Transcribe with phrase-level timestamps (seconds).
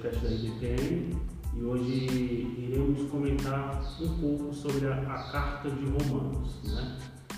[0.00, 1.14] podcast da IBPM
[1.54, 2.06] e hoje
[2.58, 6.62] iremos comentar um pouco sobre a, a Carta de Romanos.
[6.64, 6.96] Né?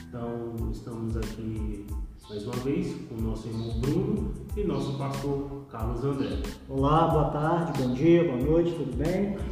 [0.08, 1.86] Então, estamos aqui
[2.28, 6.40] mais uma vez com o nosso irmão Bruno e nosso pastor Carlos André.
[6.68, 9.32] Olá, boa tarde, bom dia, boa noite, tudo bem?
[9.32, 9.42] Boa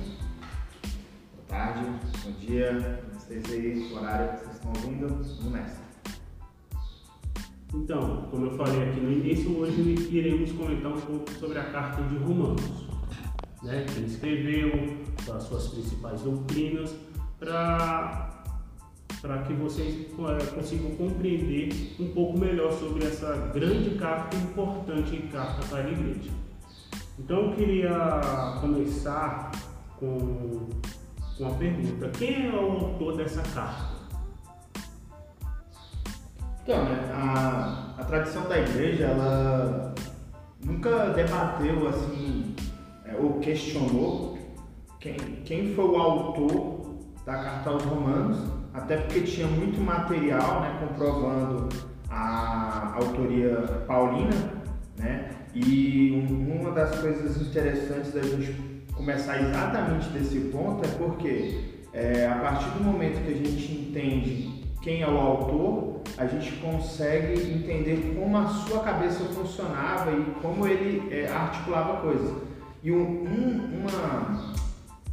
[1.48, 1.86] tarde,
[2.24, 5.80] bom dia, vocês aí, o horário que vocês estão ouvindo, vamos nessa.
[7.74, 12.02] Então, como eu falei aqui no início, hoje iremos comentar um pouco sobre a carta
[12.02, 12.89] de Romanos,
[13.62, 14.98] né, que ele escreveu,
[15.34, 16.94] as suas principais doutrinas,
[17.38, 18.30] para
[19.20, 25.62] para que vocês é, consigam compreender um pouco melhor sobre essa grande carta importante carta
[25.68, 26.30] para a igreja.
[27.18, 28.20] Então eu queria
[28.60, 29.50] começar
[29.98, 30.68] com
[31.38, 34.00] uma pergunta: quem é o autor dessa carta?
[36.62, 39.94] Então, né, a, a tradição da igreja, ela
[40.64, 42.54] nunca debateu assim,
[43.10, 44.38] é, ou questionou
[44.98, 46.80] quem, quem foi o autor
[47.26, 48.38] da carta aos romanos,
[48.72, 51.68] até porque tinha muito material né, comprovando
[52.08, 54.30] a autoria paulina,
[54.98, 55.30] né?
[55.54, 58.54] E uma das coisas interessantes da gente
[58.92, 64.60] começar exatamente desse ponto é porque é, a partir do momento que a gente entende
[64.80, 70.66] quem é o autor, a gente consegue entender como a sua cabeça funcionava e como
[70.66, 72.49] ele é, articulava coisas.
[72.82, 74.54] E um, um, uma,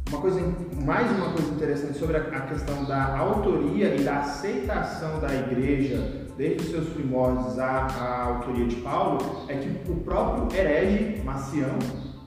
[0.08, 0.40] uma coisa,
[0.84, 6.26] mais uma coisa interessante sobre a, a questão da autoria e da aceitação da igreja
[6.38, 11.78] desde os seus primórdios à, à autoria de Paulo é que o próprio herege Macião,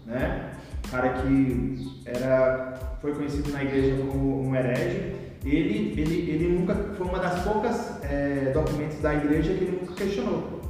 [0.06, 0.52] né,
[0.92, 7.08] cara que era, foi conhecido na igreja como um herege, ele, ele, ele nunca foi
[7.08, 10.61] uma das poucas é, documentos da igreja que ele nunca questionou,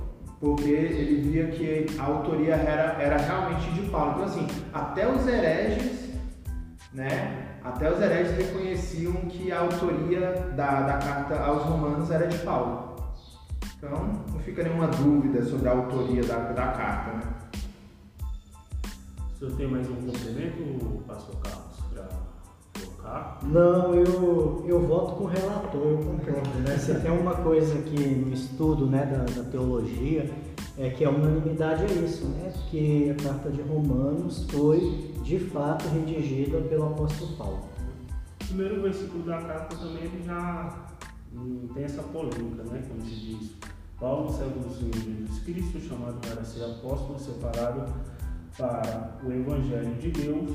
[0.42, 4.14] porque ele via que a autoria era, era realmente de Paulo.
[4.14, 6.10] Então assim, até os hereges,
[6.92, 12.40] né, até os hereges reconheciam que a autoria da, da carta aos romanos era de
[12.40, 12.96] Paulo.
[13.78, 17.12] Então não fica nenhuma dúvida sobre a autoria da, da carta.
[17.18, 17.24] Né?
[19.36, 21.61] O senhor tem mais um complemento, pastor Carlos?
[23.44, 26.60] Não, eu, eu voto com o relator, eu concordo.
[26.60, 26.78] Né?
[26.78, 30.32] Se tem uma coisa que no estudo né, da, da teologia,
[30.78, 32.54] é que a unanimidade é isso, né?
[32.70, 37.70] que a carta de Romanos foi de fato redigida pelo apóstolo Paulo.
[38.42, 40.88] O primeiro versículo da carta também ele já
[41.34, 42.84] hum, tem essa polêmica, né?
[42.88, 43.52] Como se diz,
[44.00, 47.94] Paulo, servo do Senhor Jesus Cristo, chamado para ser apóstolo, separado
[48.58, 50.52] para o Evangelho de Deus,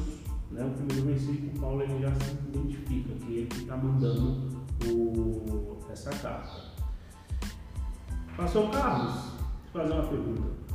[0.50, 0.64] né?
[0.64, 6.76] O primeiro versículo, Paulo ele já se identifica que ele está mandando o, essa carta.
[8.36, 9.14] Pastor Carlos,
[9.72, 10.66] vou fazer uma pergunta.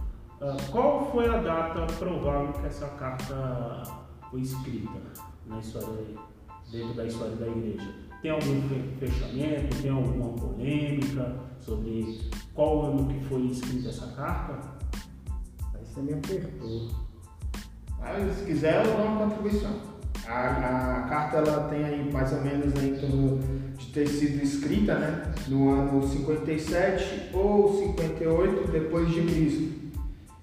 [0.41, 3.83] Uh, qual foi a data provável que essa carta
[4.29, 4.99] foi escrita
[5.45, 6.17] na história,
[6.71, 7.93] dentro da história da igreja?
[8.21, 8.61] Tem algum
[8.99, 9.81] fechamento?
[9.81, 14.77] Tem alguma polêmica sobre qual ano que foi escrita essa carta?
[15.73, 17.10] Aí você me apertou.
[18.01, 19.91] Mas, se quiser, eu dou uma contribuição.
[20.27, 23.39] A, a, carta ela tem aí mais ou menos aí, em torno
[23.77, 29.81] de ter sido escrita né, no ano 57 ou 58 depois de Cristo.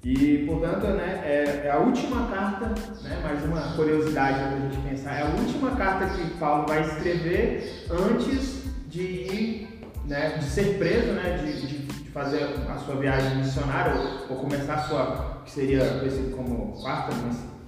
[0.05, 2.67] E, portanto, né, é, é a última carta,
[3.03, 6.83] né, mais uma curiosidade para a gente pensar, é a última carta que Paulo vai
[6.83, 11.88] escrever antes de ir, né, de ser preso, né, de, de
[12.19, 13.95] fazer a sua viagem missionária
[14.29, 17.15] ou, começar a sua, que seria conhecido como quarta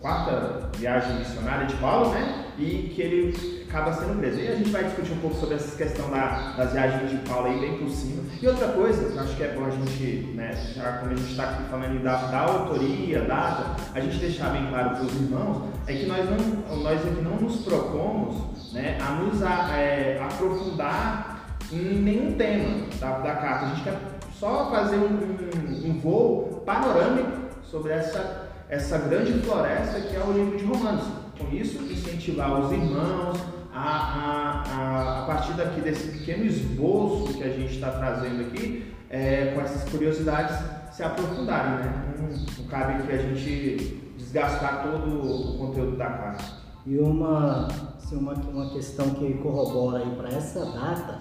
[0.00, 2.46] quarta viagem missionária de Paulo, né?
[2.58, 4.40] E que ele acaba sendo preso.
[4.40, 7.46] E a gente vai discutir um pouco sobre essa questão da, das viagens de Paulo
[7.46, 8.22] aí bem por cima.
[8.40, 11.16] E outra coisa, que eu acho que é bom a gente, né, já como a
[11.16, 15.14] gente está aqui falando da, da autoria, data, a gente deixar bem claro para os
[15.14, 20.18] irmãos, é que nós, não, nós aqui não nos propomos né, a nos a, é,
[20.22, 23.66] aprofundar em nenhum tema da, da carta.
[23.66, 27.30] A gente quer só fazer um, um, um voo panorâmico
[27.62, 31.04] sobre essa essa grande floresta que é o livro de Romanos.
[31.36, 33.36] Com isso, incentivar os irmãos
[33.72, 38.94] a, a, a, a partir daqui desse pequeno esboço que a gente está trazendo aqui,
[39.08, 40.56] é, com essas curiosidades,
[40.92, 41.84] se aprofundarem.
[41.84, 42.14] Né?
[42.20, 46.60] Não, cabe aqui a gente desgastar todo o conteúdo da casa.
[46.86, 47.66] E uma,
[47.96, 51.18] assim, uma, uma questão que corrobora para essa data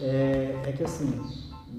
[0.00, 1.20] é, é, que assim,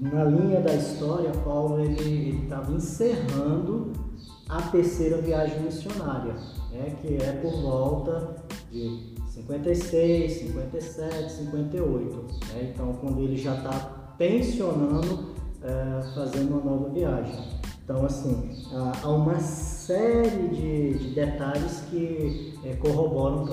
[0.00, 3.92] na linha da história, Paulo ele estava encerrando
[4.48, 6.34] a terceira viagem missionária,
[6.70, 8.36] né, que é por volta
[8.70, 12.16] de 56, 57, 58.
[12.52, 12.72] Né?
[12.72, 17.34] Então, quando ele já está pensionando, é, fazendo uma nova viagem.
[17.84, 18.50] Então, assim,
[19.02, 23.44] há uma série de, de detalhes que é, corroboram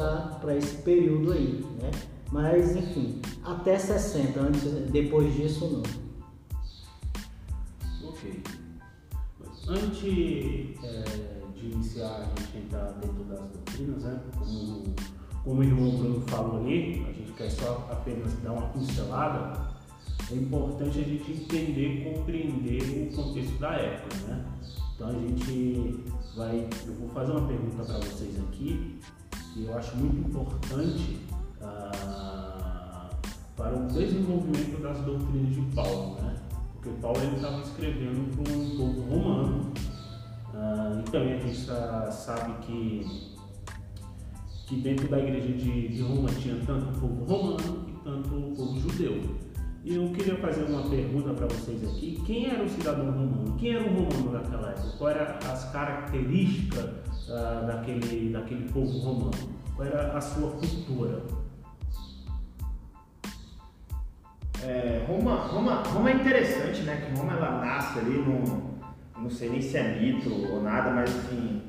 [0.41, 1.91] para esse período aí, né?
[2.31, 6.02] Mas, enfim, até 60, antes, depois disso, não.
[8.23, 8.43] Ok.
[9.67, 14.21] Antes é, de iniciar a gente entrar dentro das doutrinas, né?
[14.37, 14.95] Como,
[15.43, 19.73] como o irmão Bruno falou ali, a gente quer só apenas dar uma pincelada
[20.31, 24.45] é importante a gente entender compreender o contexto da época, né?
[24.95, 26.03] Então a gente
[26.35, 28.99] vai, eu vou fazer uma pergunta para vocês aqui
[29.53, 31.19] que eu acho muito importante
[31.61, 33.09] ah,
[33.55, 36.42] para o desenvolvimento das doutrinas de Paulo, né?
[36.83, 39.71] Porque Paulo ele estava escrevendo para um povo romano
[40.53, 41.65] ah, e também a gente
[42.11, 43.33] sabe que
[44.67, 48.55] que dentro da igreja de, de Roma tinha tanto o povo romano e tanto o
[48.55, 49.21] povo judeu.
[49.83, 52.21] E eu queria fazer uma pergunta para vocês aqui.
[52.25, 53.55] Quem era o cidadão romano?
[53.57, 54.97] Quem era o romano naquela época?
[54.97, 56.85] Quais eram as características
[57.27, 59.31] uh, daquele, daquele povo romano?
[59.75, 61.21] Qual era a sua cultura?
[64.65, 67.05] É, Roma, Roma, Roma é interessante, né?
[67.05, 68.79] Que Roma ela nasce ali no,
[69.17, 71.61] não sei nem se é mito ou nada, mas assim,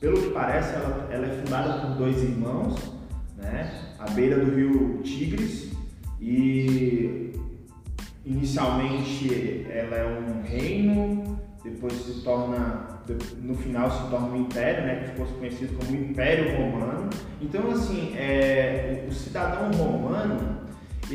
[0.00, 2.76] pelo que parece, ela, ela é fundada por dois irmãos,
[3.36, 3.72] né?
[3.98, 5.72] À beira do rio Tigres
[6.20, 7.22] e
[8.24, 13.00] Inicialmente ela é um reino, depois se torna,
[13.42, 17.10] no final se torna um império, né, que ficou conhecido como Império Romano.
[17.40, 20.61] Então assim, é, o cidadão romano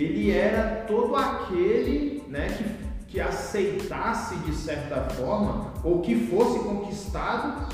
[0.04, 7.68] ele era todo aquele né, que, que aceitasse de certa forma ou que fosse conquistado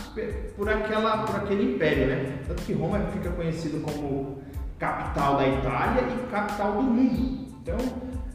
[0.56, 2.08] por, aquela, por aquele império.
[2.08, 2.40] Né?
[2.48, 4.42] Tanto que Roma fica conhecido como
[4.78, 7.48] capital da Itália e capital do mundo.
[7.62, 7.78] Então,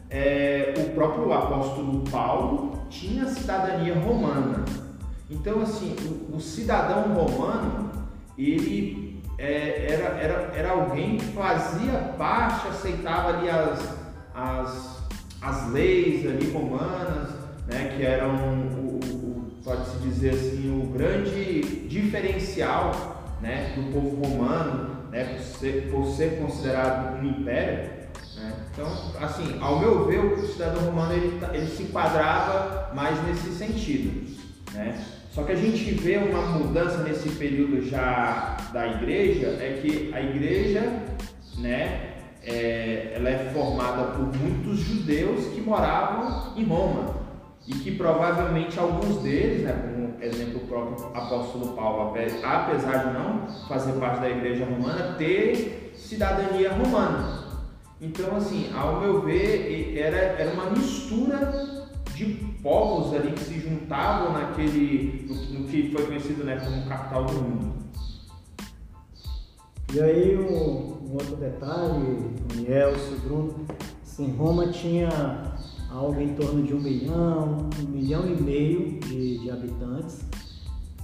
[0.09, 4.65] é, o próprio apóstolo Paulo tinha cidadania romana.
[5.29, 5.95] Então, assim,
[6.31, 7.91] o, o cidadão romano,
[8.35, 9.08] ele
[9.39, 13.95] é, era, era, era alguém que fazia parte, aceitava ali as,
[14.35, 15.03] as,
[15.41, 17.29] as leis ali romanas,
[17.65, 25.07] né, que eram, o, o pode-se dizer assim, o grande diferencial né, do povo romano,
[25.09, 27.89] né, por, ser, por ser considerado um império.
[28.35, 28.53] Né?
[28.73, 28.87] Então,
[29.21, 34.35] assim, ao meu ver, o cidadão romano ele, tá, ele se enquadrava mais nesse sentido.
[34.73, 35.01] Né?
[35.39, 40.19] Só que a gente vê uma mudança nesse período já da igreja, é que a
[40.19, 40.81] igreja,
[41.57, 47.15] né, é, ela é formada por muitos judeus que moravam em Roma
[47.65, 52.13] e que provavelmente alguns deles, né, como exemplo o próprio apóstolo Paulo,
[52.43, 57.45] apesar de não fazer parte da igreja romana, ter cidadania romana.
[58.01, 61.78] Então, assim, ao meu ver, era, era uma mistura
[62.19, 62.25] de
[62.61, 67.33] povos ali que se juntavam naquele, no, no que foi conhecido né, como capital do
[67.33, 67.73] mundo.
[69.93, 73.65] E aí um, um outro detalhe, Nielso, Bruno,
[74.03, 75.09] assim, Roma tinha
[75.89, 80.19] algo em torno de um milhão, um milhão e meio de, de habitantes.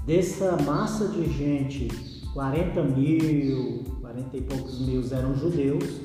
[0.06, 1.88] Dessa massa de gente,
[2.34, 6.02] 40 mil, 40 e poucos mil eram judeus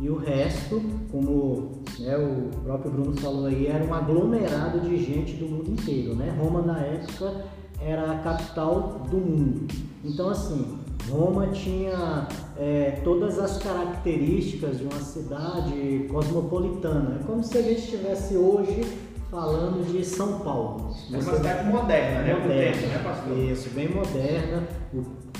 [0.00, 0.80] e o resto,
[1.12, 6.14] como né, o próprio Bruno falou aí, era um aglomerado de gente do mundo inteiro.
[6.14, 6.34] Né?
[6.40, 7.44] Roma, na época,
[7.78, 9.66] era a capital do mundo.
[10.02, 10.78] Então, assim,
[11.10, 17.18] Roma tinha é, todas as características de uma cidade cosmopolitana.
[17.20, 18.82] É como se a gente estivesse hoje
[19.30, 20.94] falando de São Paulo.
[21.12, 22.34] É uma cidade moderna, né?
[22.34, 23.38] Moderna, tempo, né, pastor?
[23.38, 24.66] Isso, bem moderna,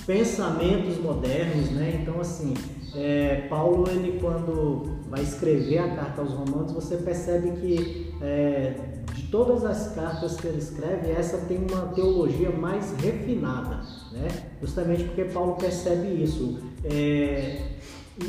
[0.06, 2.00] pensamentos modernos, né?
[2.02, 2.54] Então, assim,
[2.94, 8.74] é, Paulo, ele quando vai escrever a carta aos Romanos, você percebe que é,
[9.14, 14.28] de todas as cartas que ele escreve, essa tem uma teologia mais refinada, né?
[14.60, 16.58] Justamente porque Paulo percebe isso.
[16.84, 17.62] É,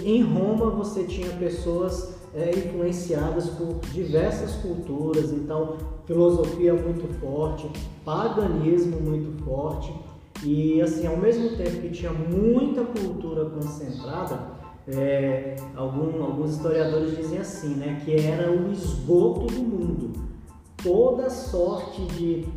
[0.03, 7.69] em Roma você tinha pessoas é, influenciadas por diversas culturas, então filosofia muito forte,
[8.05, 9.93] paganismo muito forte.
[10.43, 14.39] E assim, ao mesmo tempo que tinha muita cultura concentrada,
[14.87, 20.11] é, algum, alguns historiadores dizem assim, né, que era o esgoto do mundo.
[20.81, 22.47] Toda sorte de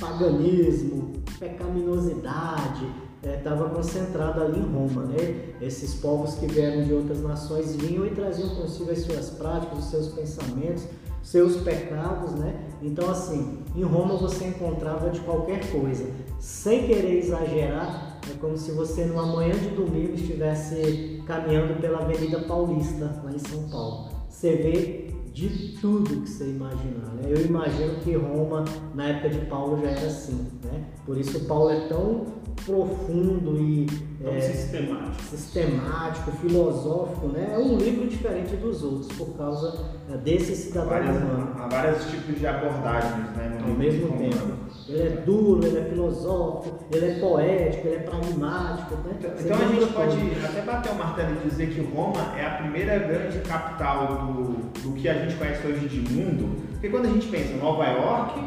[0.00, 2.86] paganismo, pecaminosidade,
[3.22, 5.04] estava é, concentrada ali em Roma.
[5.04, 5.54] Né?
[5.60, 9.84] Esses povos que vieram de outras nações vinham e traziam consigo as suas práticas, os
[9.86, 10.84] seus pensamentos,
[11.22, 12.54] seus pecados, né?
[12.80, 16.06] Então, assim, em Roma você encontrava de qualquer coisa.
[16.38, 22.40] Sem querer exagerar, é como se você numa manhã de domingo estivesse caminhando pela Avenida
[22.40, 24.10] Paulista, lá em São Paulo.
[24.28, 27.14] Você vê de tudo que você imaginar.
[27.14, 27.22] Né?
[27.28, 28.64] Eu imagino que Roma,
[28.94, 30.48] na época de Paulo, já era assim.
[30.64, 30.84] Né?
[31.04, 32.26] Por isso Paulo é tão
[32.64, 33.86] profundo e
[34.22, 35.22] tão é, sistemático.
[35.22, 37.28] sistemático, filosófico.
[37.28, 37.52] Né?
[37.54, 41.52] É um livro diferente dos outros por causa é, desse cidadão várias, humano.
[41.58, 44.58] Há vários tipos de abordagens né, ao mesmo tempo.
[44.88, 48.94] Ele é duro, ele é filosófico, ele é poético, ele é pragmático.
[48.96, 49.16] Né?
[49.18, 52.50] Então, então a gente pode até bater o martelo e dizer que Roma é a
[52.50, 56.56] primeira grande capital do, do que a gente conhece hoje de mundo.
[56.72, 58.40] Porque quando a gente pensa em Nova York,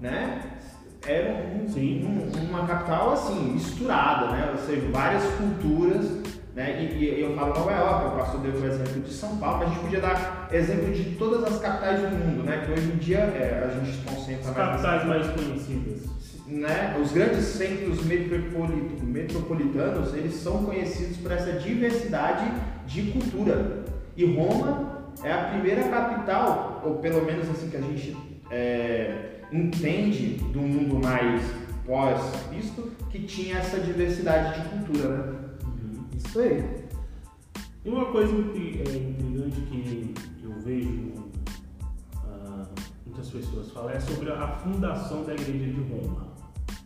[0.00, 0.53] né,
[1.06, 4.48] é um, um, uma capital assim, misturada, né?
[4.52, 6.06] ou seja, várias culturas.
[6.54, 6.82] Né?
[6.82, 9.68] E, e eu falo Nova York, o pastor deu o exemplo de São Paulo, mas
[9.68, 12.62] a gente podia dar exemplo de todas as capitais do mundo, né?
[12.64, 16.02] que hoje em dia é, a gente concentra As capitais mais conhecidas.
[16.46, 16.96] Né?
[17.02, 22.52] Os grandes centros metropolitanos, eles são conhecidos por essa diversidade
[22.86, 23.82] de cultura.
[24.16, 28.16] E Roma é a primeira capital, ou pelo menos assim que a gente
[28.50, 31.40] é, entende do mundo mais
[31.86, 35.38] pós-Cristo, que tinha essa diversidade de cultura, né?
[35.64, 36.04] Uhum.
[36.16, 36.84] Isso aí.
[37.84, 41.12] E uma coisa é, intrigante que eu vejo
[42.16, 42.66] uh,
[43.06, 46.26] muitas pessoas falam é sobre a fundação da igreja de Roma.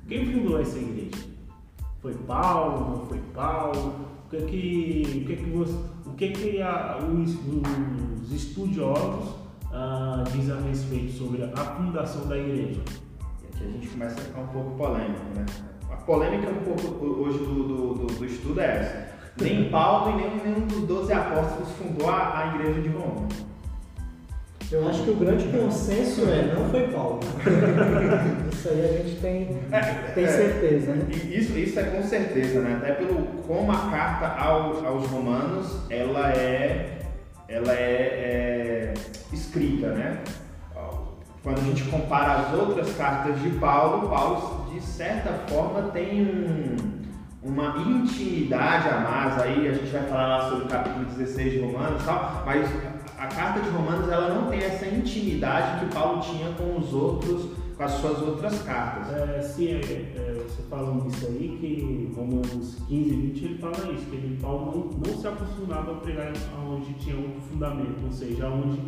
[0.07, 1.27] Quem fundou essa igreja?
[2.03, 2.99] Foi Paulo?
[2.99, 4.09] Não foi Paulo?
[4.27, 7.35] O que é que, o que, é que, você, o que, que a, os,
[8.23, 9.38] os estudiosos
[9.73, 12.81] uh, diz a respeito sobre a fundação da igreja?
[13.43, 15.47] E aqui a gente começa a ficar um pouco polêmico, né?
[15.91, 19.09] A polêmica um pouco hoje do, do, do, do estudo é essa.
[19.41, 23.27] Nem Paulo e nem nenhum dos doze apóstolos fundou a, a igreja de Roma.
[24.71, 27.21] Eu acho que o grande consenso é não foi Paulo.
[28.53, 29.81] isso aí a gente tem, é,
[30.13, 31.07] tem é, certeza, né?
[31.11, 32.77] Isso, isso é com certeza, né?
[32.77, 36.98] Até pelo como a carta ao, aos romanos ela é,
[37.49, 38.95] ela é, é
[39.33, 40.23] escrita, né?
[41.43, 46.77] Quando a gente compara as outras cartas de Paulo, Paulo de certa forma tem um,
[47.43, 51.61] uma intimidade a mais aí, a gente vai falar lá sobre o capítulo 16 de
[51.61, 52.69] Romanos e tal, mas
[53.17, 57.51] a carta de Romanos ela não tem essa intimidade que Paulo tinha com os outros,
[57.77, 59.13] com as suas outras cartas.
[59.13, 63.93] É, sim, é, é, você falando isso aí, que Romanos 15 e 20 ele fala
[63.93, 66.33] isso, que ele, Paulo não, não se acostumava a pregar
[66.67, 68.81] onde tinha outro fundamento, ou seja, onde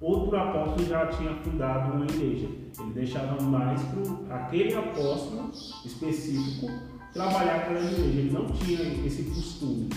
[0.00, 2.48] outro apóstolo já tinha fundado uma igreja.
[2.78, 3.80] Ele deixava mais
[4.26, 5.50] para aquele apóstolo
[5.84, 6.70] específico
[7.12, 8.18] trabalhar aquela igreja.
[8.18, 9.88] Ele não tinha esse costume.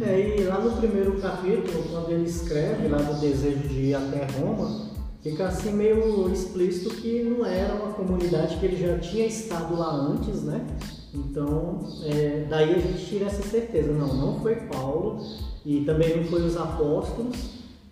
[0.00, 4.26] É, e lá no primeiro capítulo, quando ele escreve lá do desejo de ir até
[4.38, 4.85] Roma,
[5.30, 9.90] fica assim meio explícito que não era uma comunidade que ele já tinha estado lá
[9.92, 10.64] antes, né?
[11.12, 15.20] Então, é, daí a gente tira essa certeza, não, não foi Paulo
[15.64, 17.36] e também não foi os apóstolos,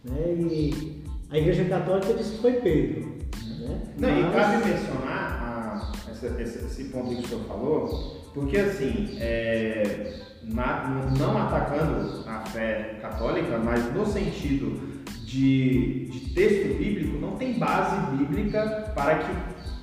[0.05, 0.35] né?
[0.35, 3.15] E a Igreja Católica diz que foi Pedro.
[3.59, 3.81] Né?
[3.99, 4.27] Não, Mas...
[4.27, 10.21] e cabe mencionar a, essa, esse, esse ponto que o senhor falou, porque assim, é,
[10.45, 17.59] na, não atacando a fé católica, mas no sentido de, de texto bíblico, não tem
[17.59, 19.33] base bíblica para que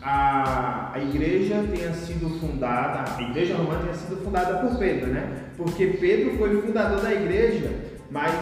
[0.02, 5.46] a, a igreja tenha sido fundada, a igreja romana tenha sido fundada por Pedro, né?
[5.58, 7.72] Porque Pedro foi o fundador da igreja,
[8.10, 8.34] mas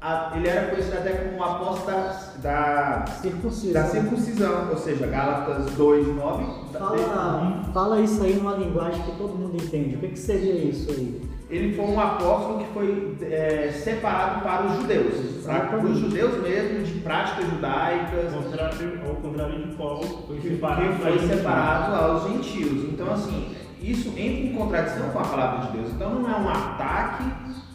[0.00, 3.82] a, ele era conhecido até como o apóstolo da, da, circuncisão.
[3.82, 6.44] da circuncisão, ou seja, Gálatas 2, 9.
[6.72, 9.96] Fala, fala isso aí numa linguagem que todo mundo entende.
[9.96, 11.20] O que, que seria isso aí?
[11.50, 16.84] Ele foi um apóstolo que foi é, separado para os judeus, para os judeus mesmo,
[16.84, 18.34] de práticas judaicas.
[18.34, 22.84] Ao contrário, de Paulo, foi separado, que foi separado aos gentios.
[22.92, 25.90] Então, assim, isso entra em contradição com a palavra de Deus.
[25.92, 27.24] Então, não é um ataque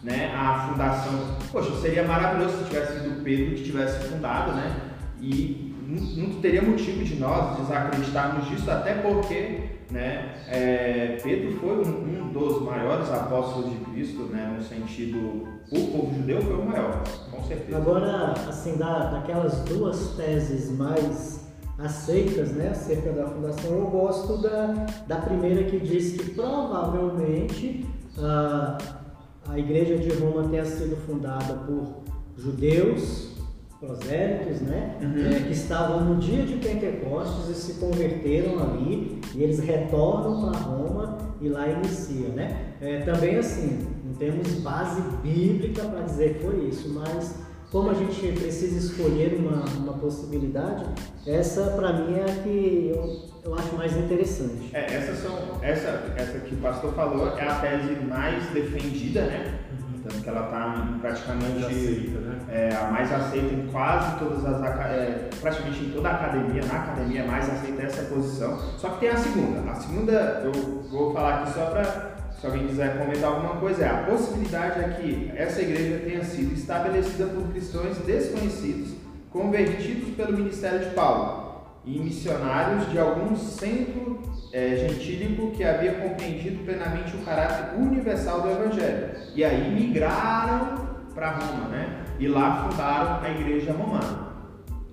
[0.03, 1.13] né, a fundação.
[1.51, 4.75] Poxa, seria maravilhoso se tivesse sido Pedro que tivesse fundado, né?
[5.19, 12.25] E não teria motivo de nós desacreditarmos disso, até porque né, é, Pedro foi um,
[12.25, 17.03] um, dos maiores apóstolos de Cristo, né, no sentido, o povo judeu foi o maior,
[17.29, 17.77] com certeza.
[17.77, 21.47] Agora, assim, da, daquelas duas teses mais
[21.77, 27.85] aceitas, né, acerca da fundação, eu gosto da, da primeira que diz que provavelmente
[28.17, 28.77] ah,
[29.47, 32.01] a igreja de Roma tenha sido fundada por
[32.35, 33.32] judeus,
[33.85, 34.97] prosélitos, né?
[35.01, 35.35] Uhum.
[35.35, 40.59] É, que estavam no dia de Pentecostes e se converteram ali e eles retornam para
[40.59, 42.75] Roma e lá inicia, né?
[42.79, 47.35] É, também assim, não temos base bíblica para dizer que foi isso, mas
[47.71, 50.85] como a gente precisa escolher uma, uma possibilidade,
[51.25, 54.69] essa para mim é a que eu, eu acho mais interessante.
[54.73, 59.59] É, essas são, essa, essa que o pastor falou é a tese mais defendida, né?
[59.71, 59.92] Uhum.
[60.03, 62.39] Tanto que ela está praticamente aceita, né?
[62.49, 66.73] é, a mais aceita em quase todas as é, praticamente em toda a academia, na
[66.73, 68.59] academia é mais aceita essa posição.
[68.77, 69.71] Só que tem a segunda.
[69.71, 70.11] A segunda
[70.43, 70.51] eu
[70.91, 74.89] vou falar aqui só para se alguém quiser comentar alguma coisa, é a possibilidade é
[74.89, 78.95] que essa igreja tenha sido estabelecida por cristãos desconhecidos,
[79.31, 81.42] convertidos pelo ministério de Paulo
[81.85, 84.21] e missionários de algum centro
[84.51, 89.09] é, gentílico que havia compreendido plenamente o caráter universal do Evangelho.
[89.35, 92.05] E aí migraram para Roma, né?
[92.19, 94.33] E lá fundaram a igreja romana.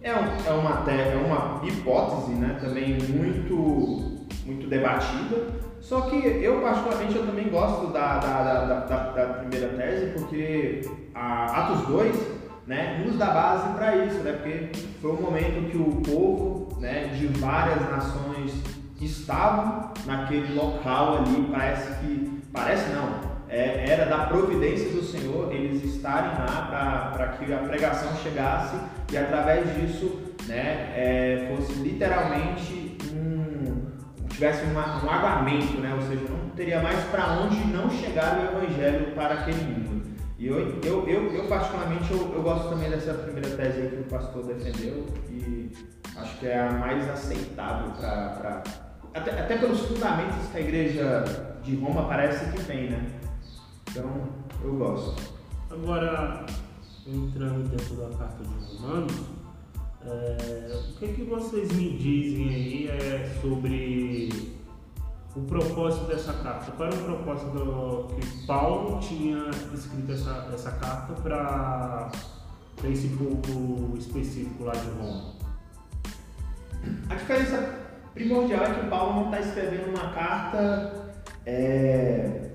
[0.02, 0.16] É, um,
[0.46, 2.58] é, uma, é uma hipótese, né?
[2.60, 5.60] Também muito, muito debatida.
[5.80, 10.82] Só que eu, particularmente, eu também gosto da, da, da, da, da primeira tese, porque
[11.14, 14.32] a Atos 2 né, nos dá base para isso, né?
[14.32, 14.70] Porque
[15.00, 18.52] foi um momento que o povo né, de várias nações
[19.00, 25.82] estavam naquele local ali, parece que, parece não, é, era da providência do Senhor eles
[25.84, 28.76] estarem lá para que a pregação chegasse
[29.10, 33.86] e através disso né, é, fosse literalmente um,
[34.28, 38.58] tivesse uma, um aguamento, né, ou seja, não teria mais para onde não chegar o
[38.58, 39.99] evangelho para aquele mundo.
[40.40, 44.04] E eu, eu, eu, eu particularmente, eu, eu gosto também dessa primeira tese que o
[44.04, 45.70] pastor defendeu e
[46.16, 48.62] acho que é a mais aceitável para
[49.12, 53.20] até, até pelos fundamentos que a igreja de Roma parece que tem, né?
[53.90, 54.30] Então,
[54.64, 55.22] eu gosto.
[55.70, 56.46] Agora,
[57.06, 59.12] entrando dentro da carta de Romanos,
[60.06, 64.58] é, o que, que vocês me dizem aí é, sobre
[65.36, 66.72] o propósito dessa carta?
[66.72, 72.10] Qual era o propósito que Paulo tinha escrito essa, essa carta para
[72.84, 75.32] esse povo específico lá de Roma?
[77.08, 77.80] A diferença
[78.14, 80.92] primordial é que Paulo não está escrevendo uma carta
[81.46, 82.50] é,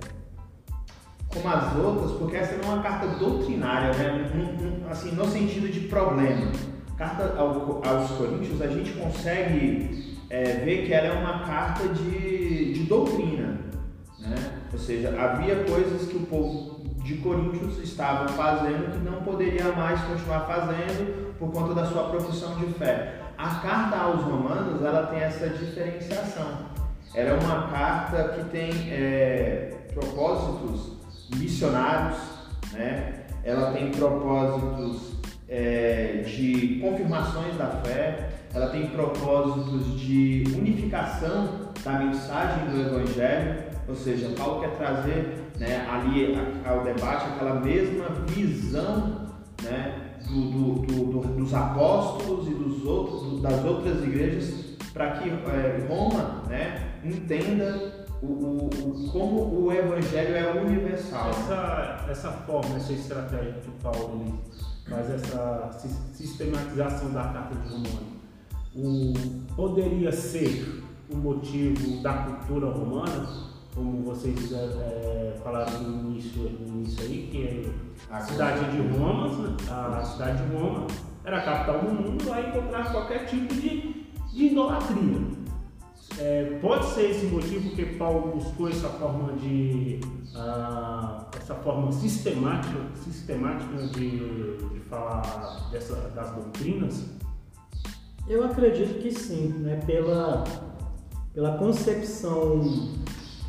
[1.30, 4.30] como as outras, porque essa não é uma carta doutrinária, né?
[4.90, 6.52] assim, no sentido de problema.
[6.98, 13.60] Carta aos Coríntios, a gente consegue é, ver que ela é uma carta de doutrina.
[14.20, 14.36] Né?
[14.72, 20.02] Ou seja, havia coisas que o povo de Coríntios estavam fazendo que não poderia mais
[20.02, 23.22] continuar fazendo por conta da sua profissão de fé.
[23.38, 26.76] A carta aos Romanos ela tem essa diferenciação.
[27.14, 30.98] Ela é uma carta que tem é, propósitos
[31.36, 32.18] missionários,
[32.74, 33.26] né?
[33.44, 35.14] ela tem propósitos
[35.48, 43.94] é, de confirmações da fé, ela tem propósitos de unificação da mensagem do Evangelho, ou
[43.94, 49.28] seja, Paulo quer trazer né, ali ao debate aquela mesma visão
[49.62, 55.86] né, do, do, do, dos apóstolos e dos outros, das outras igrejas, para que é,
[55.90, 61.30] Roma né, entenda o, o, o, como o evangelho é universal.
[61.30, 64.40] Essa, essa forma, essa estratégia que Paulo
[64.90, 65.72] faz essa
[66.14, 68.15] sistematização da carta de Romano,
[68.76, 69.14] o,
[69.56, 73.56] poderia ser o motivo da cultura romana?
[73.76, 79.58] como vocês é, falaram no início, no início aí, que é a cidade de Roma,
[79.70, 80.88] a cidade de Roma
[81.26, 85.36] era a capital do mundo, lá encontrar qualquer tipo de, de idolatria.
[86.18, 90.00] É, pode ser esse motivo que Paulo buscou essa forma de
[90.34, 97.04] uh, essa forma sistemática, sistemática de, de falar dessa, das doutrinas?
[98.28, 99.80] Eu acredito que sim, né?
[99.86, 100.44] pela,
[101.34, 102.60] pela concepção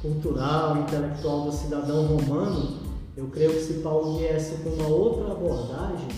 [0.03, 2.81] cultural, intelectual do cidadão romano,
[3.17, 6.09] eu creio que se Paulo viesse com uma outra abordagem,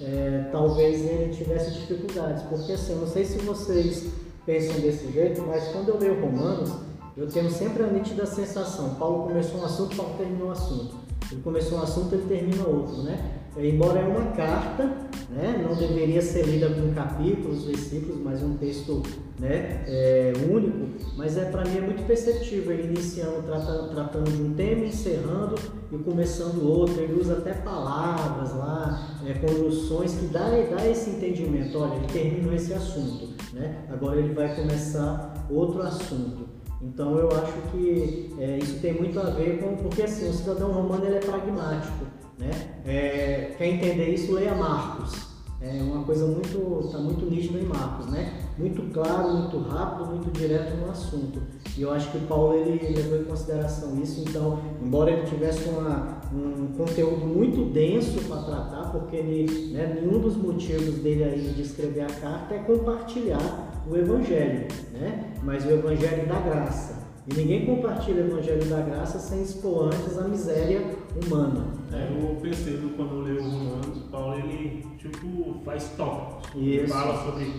[0.00, 4.12] é, talvez ele tivesse dificuldades, porque assim, eu não sei se vocês
[4.46, 6.70] pensam desse jeito, mas quando eu leio Romanos,
[7.16, 10.94] eu tenho sempre a nítida sensação, Paulo começou um assunto, Paulo terminou um assunto.
[11.32, 13.43] Ele começou um assunto, ele termina outro, né?
[13.56, 14.84] Embora é uma carta,
[15.30, 19.02] né, não deveria ser lida com capítulos, versículos, mas um texto
[19.38, 20.86] né, é, único,
[21.16, 25.54] mas é para mim é muito perceptível ele iniciando tratando, tratando de um tema, encerrando
[25.92, 27.00] e começando outro.
[27.00, 31.78] Ele usa até palavras lá, é, conjunções que dá, dá esse entendimento.
[31.78, 33.84] Olha, ele terminou esse assunto, né?
[33.88, 36.54] agora ele vai começar outro assunto.
[36.82, 40.70] Então eu acho que é, isso tem muito a ver com porque assim o cidadão
[40.70, 42.04] romano ele é pragmático.
[42.38, 42.50] Né?
[42.84, 45.34] É, quer entender isso, leia Marcos.
[45.60, 48.40] É uma coisa muito, está muito nítida em Marcos, né?
[48.58, 51.40] Muito claro, muito rápido, muito direto no assunto.
[51.76, 54.20] E eu acho que Paulo ele levou em consideração isso.
[54.28, 60.18] Então, embora ele tivesse uma, um conteúdo muito denso para tratar, porque ele, né, nenhum
[60.18, 65.32] dos motivos dele aí de escrever a carta é compartilhar o Evangelho, né?
[65.42, 70.18] Mas o Evangelho da graça E ninguém compartilha o Evangelho da Graça sem expor antes
[70.18, 71.66] a miséria humana.
[71.92, 76.50] É, eu percebo quando eu leio Romanos, Paulo ele tipo faz tópicos.
[76.54, 76.92] Isso.
[76.92, 77.50] Fala sobre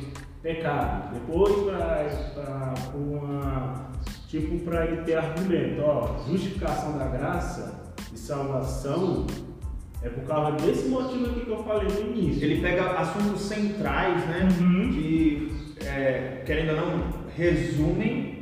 [0.44, 1.14] pecado.
[1.14, 1.54] Depois
[2.34, 3.92] para uma
[4.28, 9.26] tipo para ele ter argumento, ó, justificação da graça e salvação
[10.06, 12.44] é por causa desse motivo aqui que eu falei no início.
[12.44, 14.48] Ele pega assuntos centrais, né?
[14.62, 14.92] Uhum.
[14.94, 15.52] Que,
[15.84, 17.04] é, querendo ou não,
[17.36, 18.35] resumem,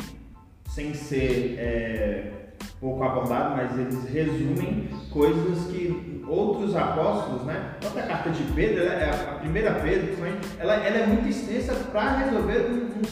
[0.74, 2.32] sem ser é,
[2.80, 7.74] pouco abordado, mas eles resumem coisas que outros apóstolos, né?
[7.80, 10.16] Tanto a carta de Pedro, ela, é a primeira Pedro,
[10.60, 12.66] ela, ela é muito extensa para resolver,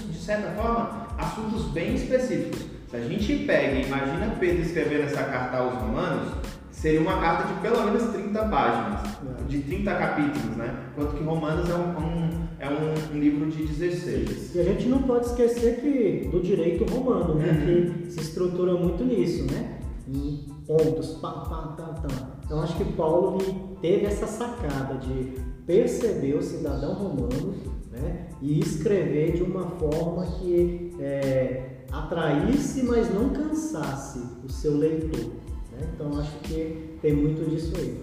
[0.10, 2.66] de certa forma, assuntos bem específicos.
[2.90, 6.34] Se a gente pega e imagina Pedro escrevendo essa carta aos romanos,
[6.72, 9.02] seria uma carta de pelo menos 30 páginas,
[9.40, 9.44] É.
[9.48, 10.74] de 30 capítulos, né?
[10.92, 12.31] Enquanto que Romanos é um, um-
[12.62, 14.54] é um, um livro de 16.
[14.54, 18.04] E a gente não pode esquecer que do direito romano, né, Uhum.
[18.04, 19.80] que se estrutura muito nisso, né?
[20.08, 22.40] Em pontos, pá, pá, tá, tá.
[22.46, 25.34] Então acho que Paulo ele teve essa sacada de
[25.66, 27.56] perceber o cidadão romano,
[27.92, 35.32] né, e escrever de uma forma que é, atraísse, mas não cansasse o seu leitor.
[35.72, 35.90] Né?
[35.96, 37.98] Então acho que tem muito disso aí.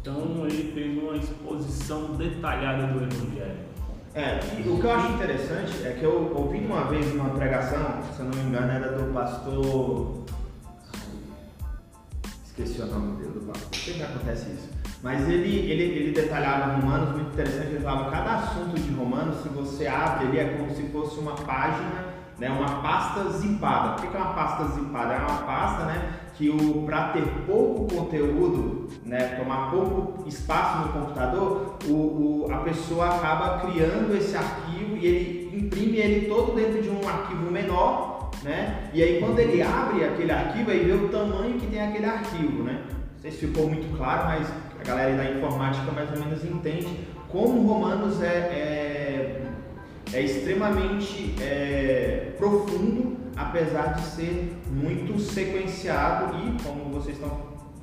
[0.00, 3.75] Então ele fez uma exposição detalhada do Evangelho.
[4.16, 8.02] É, e o que eu acho interessante é que eu ouvi uma vez uma pregação,
[8.14, 10.24] se eu não me engano, era do pastor.
[12.46, 13.74] Esqueci o nome dele, do pastor.
[13.74, 14.70] Sempre acontece isso.
[15.02, 17.66] Mas ele, ele, ele detalhava Romanos muito interessante.
[17.66, 21.34] Ele falava cada assunto de Romanos, se você abre, ele é como se fosse uma
[21.34, 22.06] página,
[22.38, 23.96] né, uma pasta zipada.
[23.96, 25.12] O que é uma pasta zipada?
[25.12, 26.50] É uma pasta né, que
[26.84, 33.60] para ter pouco conteúdo, né, tomar pouco espaço no computador, o, o- a pessoa acaba
[33.66, 38.90] criando esse arquivo e ele imprime ele todo dentro de um arquivo menor, né?
[38.92, 42.62] E aí quando ele abre aquele arquivo, aí vê o tamanho que tem aquele arquivo,
[42.64, 42.82] né?
[42.90, 44.46] Não sei se ficou muito claro, mas
[44.78, 49.42] a galera da informática mais ou menos entende como Romanos é, é,
[50.12, 57.30] é extremamente é, profundo, apesar de ser muito sequenciado e, como vocês estão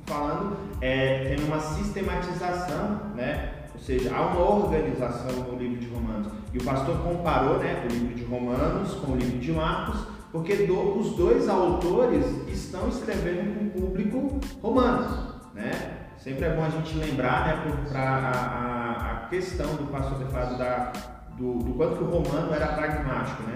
[0.06, 3.52] falando, é, tem uma sistematização, né?
[3.74, 6.28] Ou seja, há uma organização no livro de Romanos.
[6.52, 10.54] E o pastor comparou né, o livro de Romanos com o livro de Marcos, porque
[10.66, 15.34] do- os dois autores estão escrevendo com o público romano.
[15.54, 15.70] Né?
[16.18, 20.26] Sempre é bom a gente lembrar né, para a, a, a questão do pastor ter
[20.26, 20.92] falado da,
[21.36, 23.42] do, do quanto que o romano era pragmático.
[23.42, 23.54] Né?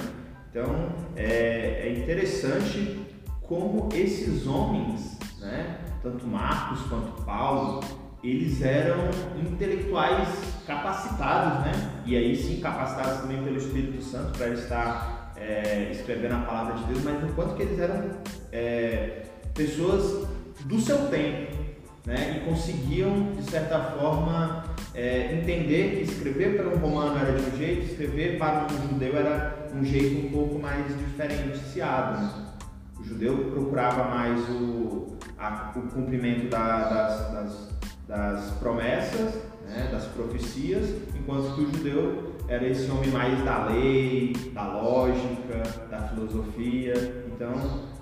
[0.51, 3.01] Então é, é interessante
[3.43, 7.81] como esses homens, né, tanto Marcos quanto Paulo,
[8.23, 9.09] eles eram
[9.41, 10.29] intelectuais
[10.67, 12.03] capacitados, né?
[12.05, 16.85] E aí sim capacitados também pelo Espírito Santo para estar é, escrevendo a palavra de
[16.85, 18.11] Deus, mas no quanto que eles eram
[18.51, 19.23] é,
[19.55, 20.27] pessoas
[20.65, 21.53] do seu tempo,
[22.05, 22.39] né?
[22.39, 27.57] E conseguiam de certa forma é, entender que escrever para um romano era de um
[27.57, 32.21] jeito, escrever para um judeu era um jeito um pouco mais diferenciado.
[32.21, 32.45] Né?
[32.99, 37.69] O judeu procurava mais o, a- o cumprimento da- das, das-
[38.09, 39.35] das promessas,
[39.67, 45.63] né, das profecias, enquanto que o judeu era esse homem mais da lei, da lógica,
[45.91, 46.95] da filosofia.
[47.31, 47.53] Então,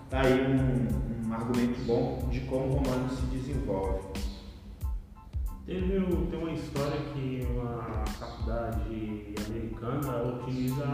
[0.09, 4.01] tá aí um, um argumento bom de como o romano se desenvolve.
[5.67, 10.85] Teve tem uma história que uma faculdade americana utiliza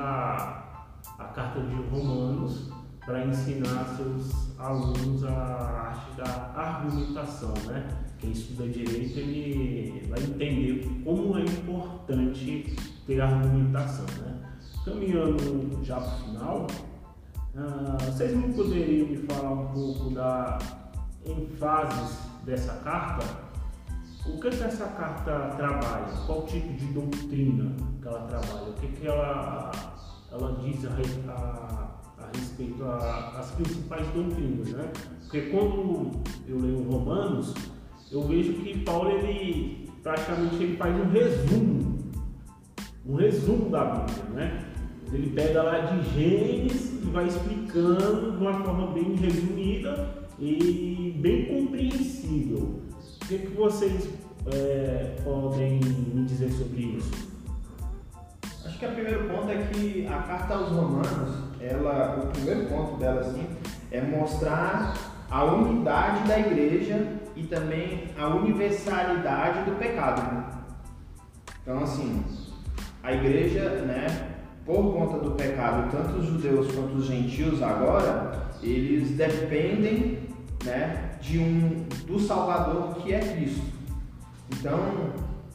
[1.18, 2.70] a, carta de Romanos
[3.04, 7.88] para ensinar seus alunos a arte da argumentação, né?
[8.18, 14.38] Quem estuda direito ele vai entender como é importante ter argumentação, né?
[14.84, 16.66] Caminhando já para o final,
[17.56, 20.58] ah, vocês não poderiam me falar um pouco da
[21.26, 23.26] ênfase dessa carta?
[24.24, 26.06] O que, que essa carta trabalha?
[26.26, 28.70] Qual tipo de doutrina que ela trabalha?
[28.70, 29.70] O que, que ela,
[30.32, 34.90] ela diz a, a- a respeito às principais doutrinas, né?
[35.22, 36.10] Porque quando
[36.48, 37.52] eu leio Romanos,
[38.10, 41.98] eu vejo que Paulo, ele praticamente ele faz um resumo,
[43.06, 44.64] um resumo da Bíblia, né?
[45.12, 51.46] Ele pega lá de Gênesis e vai explicando de uma forma bem resumida e bem
[51.46, 52.80] compreensível.
[53.22, 54.08] O que, que vocês
[54.46, 57.31] é, podem me dizer sobre isso?
[58.82, 63.20] Que o primeiro ponto é que a carta aos romanos, ela, o primeiro ponto dela
[63.20, 63.46] assim,
[63.92, 64.92] é mostrar
[65.30, 70.22] a unidade da igreja e também a universalidade do pecado.
[70.34, 70.44] né?
[71.62, 72.24] Então assim,
[73.04, 74.06] a igreja, né,
[74.66, 80.28] por conta do pecado, tanto os judeus quanto os gentios agora, eles dependem
[80.64, 83.62] né, de um, do Salvador que é Cristo.
[84.50, 84.80] Então,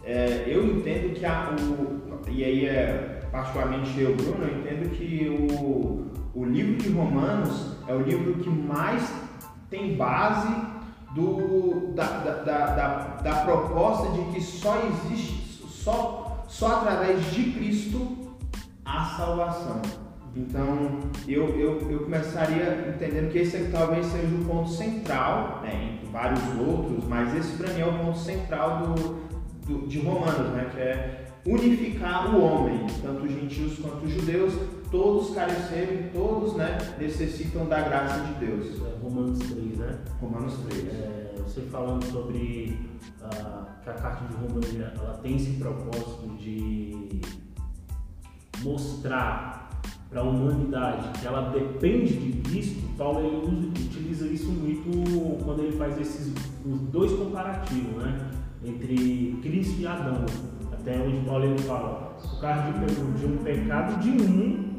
[0.06, 5.28] é, eu entendo que a, o, e aí é particularmente eu, Bruno, eu entendo que
[5.30, 9.12] o, o livro de Romanos é o livro que mais
[9.70, 10.54] tem base
[11.14, 18.36] do, da, da, da, da, proposta de que só existe, só, só através de Cristo
[18.86, 19.82] a salvação.
[20.36, 26.12] Então, eu, eu, eu começaria entendendo que esse talvez seja o ponto central, né, entre
[26.12, 29.28] vários outros, mas esse para mim é o ponto central do,
[29.66, 34.54] do, de Romanos, né, que é unificar o homem, tanto os gentios quanto os judeus,
[34.92, 38.82] todos careceram, todos né, necessitam da graça de Deus.
[38.82, 40.00] É, Romanos 3, né?
[40.20, 40.86] Romanos 3.
[40.88, 42.78] É, você falando sobre
[43.22, 47.22] uh, que a carta de Romanos ela tem esse propósito de
[48.62, 49.70] mostrar
[50.10, 55.78] para a humanidade que ela depende de Cristo, Paulo ele utiliza isso muito quando ele
[55.78, 56.34] faz esses
[56.66, 58.32] os dois comparativos, né?
[58.66, 60.26] Entre Cristo e Adão.
[60.88, 64.74] Até onde Paulo fala, por causa de, de um pecado de um,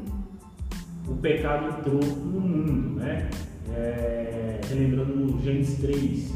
[1.07, 3.29] o pecado entrou no mundo, né?
[3.71, 6.33] É, relembrando Gênesis 3.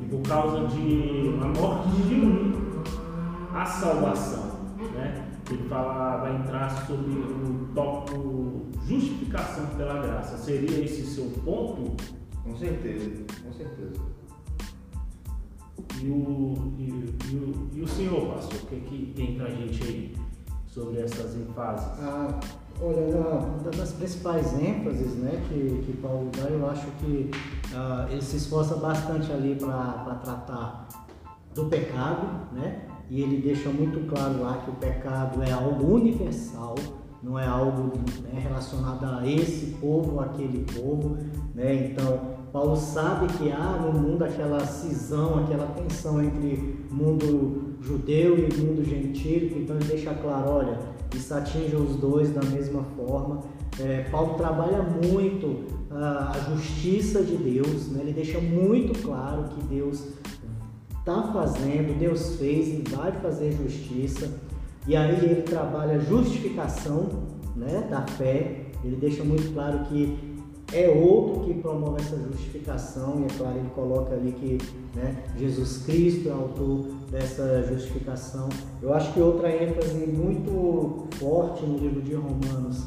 [0.00, 2.82] E por causa de a morte de um,
[3.52, 4.60] a salvação,
[4.94, 5.26] né?
[5.50, 10.36] Ele fala, vai entrar sobre o tópico justificação pela graça.
[10.36, 11.96] Seria esse seu ponto?
[12.44, 13.10] Com certeza,
[13.42, 14.19] com certeza.
[16.02, 16.88] E o, e,
[17.30, 20.16] e o, e o senhor, pastor, o que, é que tem pra gente aí
[20.66, 21.86] sobre essas enfases?
[22.00, 22.40] Ah,
[22.80, 27.30] olha, uma das principais ênfases né, que, que Paulo dá, eu acho que
[27.74, 30.88] ah, ele se esforça bastante ali para tratar
[31.54, 32.86] do pecado, né?
[33.10, 36.76] E ele deixa muito claro lá que o pecado é algo universal,
[37.22, 41.18] não é algo né, relacionado a esse povo aquele povo,
[41.54, 41.90] né?
[41.90, 48.52] Então, Paulo sabe que há no mundo aquela cisão, aquela tensão entre mundo judeu e
[48.60, 50.78] mundo gentílico, então ele deixa claro, olha,
[51.14, 53.42] isso atinge os dois da mesma forma.
[53.78, 58.00] É, Paulo trabalha muito a, a justiça de Deus, né?
[58.02, 60.04] ele deixa muito claro que Deus
[60.98, 64.28] está fazendo, Deus fez e vai fazer justiça.
[64.86, 67.08] E aí ele trabalha a justificação
[67.54, 70.29] né, da fé, ele deixa muito claro que
[70.72, 74.58] é outro que promove essa justificação, e é claro, ele coloca ali que
[74.94, 78.48] né, Jesus Cristo é autor dessa justificação.
[78.80, 82.84] Eu acho que outra ênfase muito forte no livro de Romanos,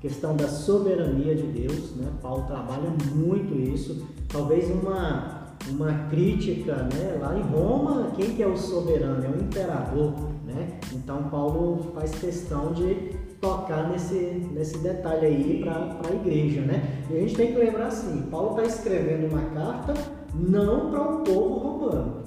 [0.00, 2.10] questão da soberania de Deus, né?
[2.22, 5.36] Paulo trabalha muito isso, talvez uma
[5.68, 7.18] uma crítica, né?
[7.20, 9.24] Lá em Roma, quem que é o soberano?
[9.24, 10.12] É o imperador,
[10.44, 10.78] né?
[10.92, 14.14] Então Paulo faz questão de tocar nesse,
[14.52, 17.04] nesse detalhe aí para a igreja, né?
[17.10, 19.94] E a gente tem que lembrar assim, Paulo está escrevendo uma carta
[20.34, 22.22] não para o povo romano.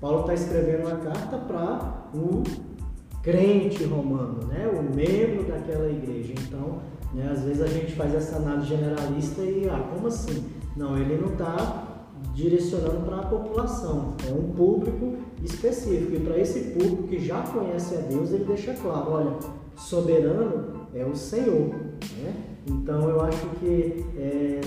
[0.00, 2.42] Paulo está escrevendo uma carta para o
[3.22, 4.66] crente romano, né?
[4.68, 6.34] O membro daquela igreja.
[6.46, 6.80] Então,
[7.14, 10.44] né, às vezes a gente faz essa análise generalista e, ah, como assim?
[10.76, 11.94] Não, ele não está
[12.34, 16.14] direcionando para a população, é um público específico.
[16.14, 19.36] E para esse público que já conhece a Deus, ele deixa claro: olha,
[19.76, 21.74] soberano é o Senhor.
[22.22, 22.34] Né?
[22.66, 24.60] Então eu acho que é,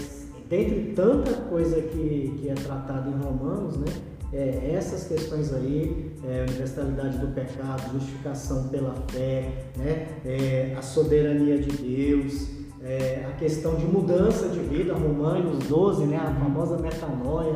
[0.49, 3.87] dentre tanta coisa que, que é tratada em Romanos, né,
[4.33, 11.57] é, essas questões aí, é, universalidade do pecado, justificação pela fé, né, é, a soberania
[11.59, 12.49] de Deus,
[12.81, 17.55] é, a questão de mudança de vida, Romanos 12, né, a famosa metanoia,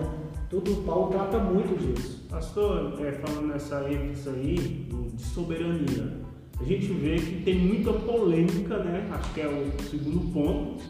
[0.50, 2.26] tudo Paulo trata muito disso.
[2.30, 6.21] Pastor, é, falando nessa ênfase aí de soberania,
[6.62, 9.10] a gente vê que tem muita polêmica, né?
[9.12, 10.84] Acho que é o segundo ponto,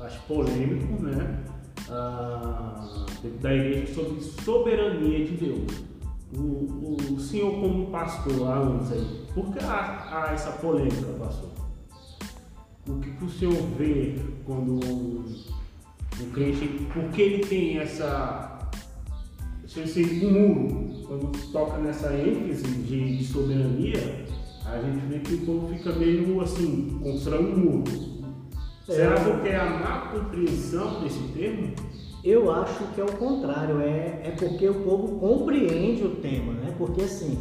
[0.00, 1.42] acho polêmico, né?
[1.88, 3.06] Ah,
[3.40, 5.88] da igreja sobre soberania de Deus.
[6.36, 8.58] O, o senhor como pastor há
[8.92, 11.48] aí, por que há, há essa polêmica, pastor?
[12.86, 15.24] O que, que o senhor vê quando o,
[16.20, 18.58] o crente, por que ele tem essa
[19.76, 24.26] esse muro, quando toca nessa ênfase de, de soberania,
[24.72, 27.84] a gente vê que o povo fica meio assim, constrói um muro.
[28.88, 28.92] É.
[28.92, 31.72] Será que é a má compreensão desse termo?
[32.24, 36.74] Eu acho que é o contrário, é, é porque o povo compreende o tema, né?
[36.76, 37.38] Porque assim,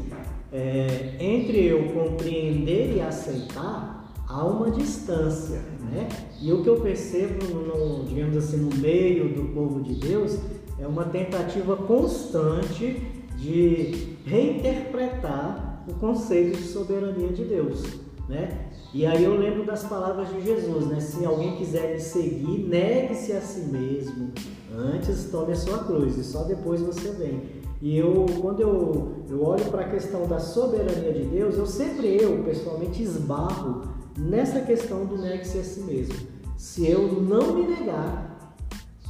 [0.51, 5.61] é, entre eu compreender e aceitar, há uma distância,
[5.91, 6.07] né?
[6.41, 10.37] E o que eu percebo, no, digamos assim, no meio do povo de Deus,
[10.79, 13.01] é uma tentativa constante
[13.35, 17.83] de reinterpretar o conceito de soberania de Deus,
[18.27, 18.67] né?
[18.93, 20.99] E aí eu lembro das palavras de Jesus, né?
[20.99, 24.31] Se alguém quiser me seguir, negue-se a si mesmo.
[24.75, 27.43] Antes tome a sua cruz e só depois você vem.
[27.81, 32.17] E eu, quando eu, eu olho para a questão da soberania de Deus, eu sempre,
[32.19, 33.83] eu pessoalmente, esbarro
[34.17, 36.15] nessa questão do negue-se a si mesmo.
[36.57, 38.26] Se eu não me negar,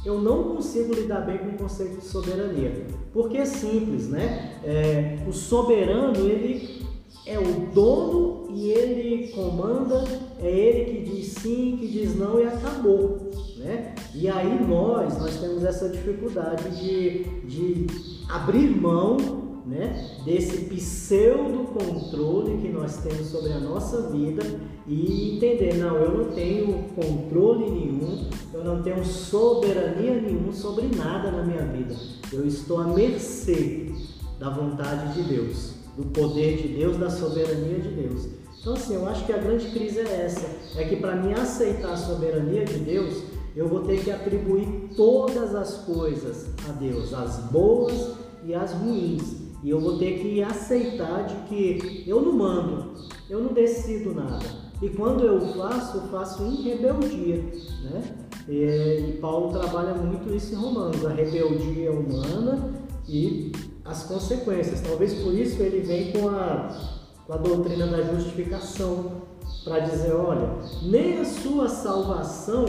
[0.04, 2.86] eu não consigo lidar bem com o conceito de soberania.
[3.12, 4.60] Porque é simples, né?
[4.64, 6.86] É, o soberano, ele
[7.26, 10.04] é o dono e ele comanda,
[10.40, 13.30] é ele que diz sim, que diz não e acabou.
[13.58, 13.94] Né?
[14.14, 17.86] E aí nós, nós temos essa dificuldade de, de
[18.28, 24.42] abrir mão né, desse pseudo controle que nós temos sobre a nossa vida
[24.86, 31.30] e entender, não, eu não tenho controle nenhum, eu não tenho soberania nenhuma sobre nada
[31.30, 31.94] na minha vida.
[32.32, 33.92] Eu estou à mercê
[34.38, 38.28] da vontade de Deus do poder de Deus, da soberania de Deus.
[38.60, 41.92] Então, assim, eu acho que a grande crise é essa: é que para me aceitar
[41.92, 43.24] a soberania de Deus,
[43.56, 48.12] eu vou ter que atribuir todas as coisas a Deus, as boas
[48.44, 49.47] e as ruins.
[49.62, 52.94] E eu vou ter que aceitar de que eu não mando,
[53.28, 54.46] eu não decido nada.
[54.80, 57.44] E quando eu faço, eu faço em rebeldia,
[57.82, 58.28] né?
[58.48, 62.72] E, Paulo trabalha muito isso em Romanos, a rebeldia humana
[63.06, 63.52] e
[63.84, 64.80] as consequências.
[64.80, 66.68] Talvez por isso ele vem com a,
[67.26, 69.22] com a doutrina da justificação,
[69.64, 70.48] para dizer: olha,
[70.82, 72.64] nem a sua salvação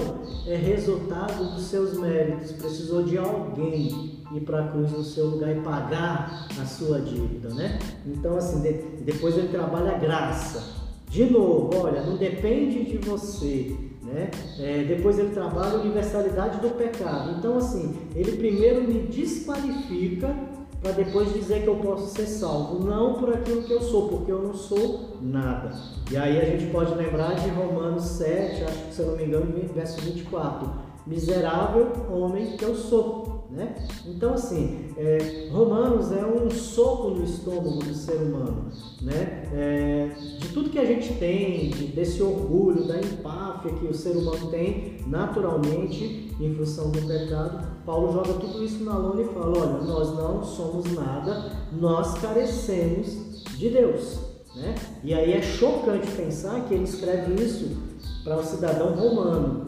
[0.48, 5.56] é resultado dos seus méritos, precisou de alguém ir para a cruz no seu lugar
[5.56, 7.80] e pagar a sua dívida, né?
[8.06, 10.78] Então, assim, de, depois ele trabalha a graça.
[11.10, 14.30] De novo, olha, não depende de você, né?
[14.60, 17.36] É, depois ele trabalha a universalidade do pecado.
[17.38, 20.36] Então, assim, ele primeiro me desqualifica
[20.82, 24.32] para depois dizer que eu posso ser salvo, não por aquilo que eu sou, porque
[24.32, 25.74] eu não sou nada.
[26.10, 29.26] E aí a gente pode lembrar de Romanos 7, acho que se eu não me
[29.26, 30.70] engano, verso 24:
[31.06, 33.29] Miserável homem que eu sou.
[33.50, 33.76] Né?
[34.06, 38.70] Então, assim, é, Romanos é um soco no estômago do ser humano.
[39.02, 39.50] Né?
[39.52, 44.52] É, de tudo que a gente tem, desse orgulho, da empáfia que o ser humano
[44.52, 49.84] tem naturalmente em função do pecado, Paulo joga tudo isso na lona e fala: olha,
[49.84, 54.20] nós não somos nada, nós carecemos de Deus.
[54.56, 54.76] Né?
[55.04, 57.78] E aí é chocante pensar que ele escreve isso
[58.24, 59.66] para o cidadão romano,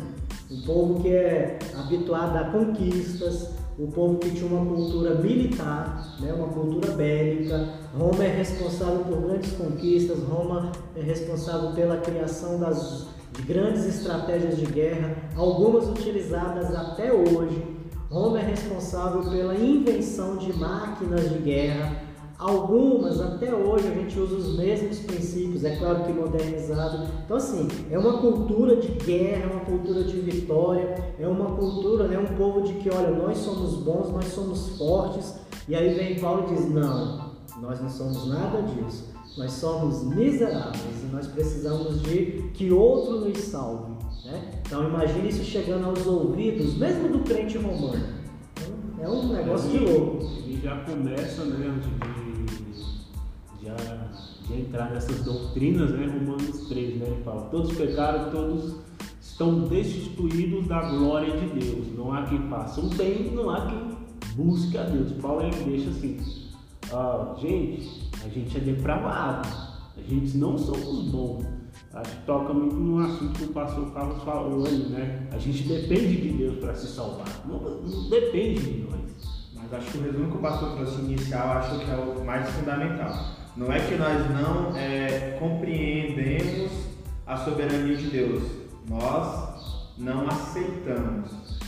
[0.52, 6.34] um povo que é habituado a conquistas, o povo que tinha uma cultura militar, né,
[6.34, 7.69] uma cultura bélica.
[7.97, 14.57] Roma é responsável por grandes conquistas, Roma é responsável pela criação das, de grandes estratégias
[14.57, 17.63] de guerra, algumas utilizadas até hoje.
[18.10, 22.11] Roma é responsável pela invenção de máquinas de guerra,
[22.41, 27.08] Algumas, até hoje, a gente usa os mesmos princípios, é claro que modernizado.
[27.23, 32.08] Então, assim, é uma cultura de guerra, é uma cultura de vitória, é uma cultura,
[32.08, 35.36] né, um povo de que, olha, nós somos bons, nós somos fortes.
[35.67, 37.30] E aí vem Paulo e diz: não,
[37.62, 39.12] nós não somos nada disso.
[39.38, 43.91] Nós somos miseráveis e nós precisamos de que outro nos salve.
[44.25, 44.62] Né?
[44.65, 48.19] Então, imagine isso chegando aos ouvidos, mesmo do crente romano.
[48.99, 50.23] É um negócio de louco.
[50.47, 52.20] E já começa, né, antes de
[54.51, 56.05] já entrar nessas doutrinas, né?
[56.05, 57.07] Romanos 3, né?
[57.07, 58.75] Ele fala, todos pecaram, todos
[59.21, 61.97] estão destituídos da glória de Deus.
[61.97, 63.97] Não há quem faça o bem, não há quem
[64.35, 65.11] busque a Deus.
[65.13, 66.17] Paulo ele deixa assim,
[66.91, 69.47] ah, gente, a gente é depravado,
[69.97, 71.45] a gente não somos bons.
[71.93, 75.27] Acho que toca muito no assunto que o pastor Carlos falou aí, né?
[75.31, 79.01] A gente depende de Deus para se salvar, não, não depende de nós.
[79.55, 82.49] Mas acho que o resumo que o pastor trouxe inicial, acho que é o mais
[82.49, 86.71] fundamental não é que nós não é, compreendemos
[87.28, 88.43] a soberania de Deus,
[88.89, 91.60] nós não aceitamos.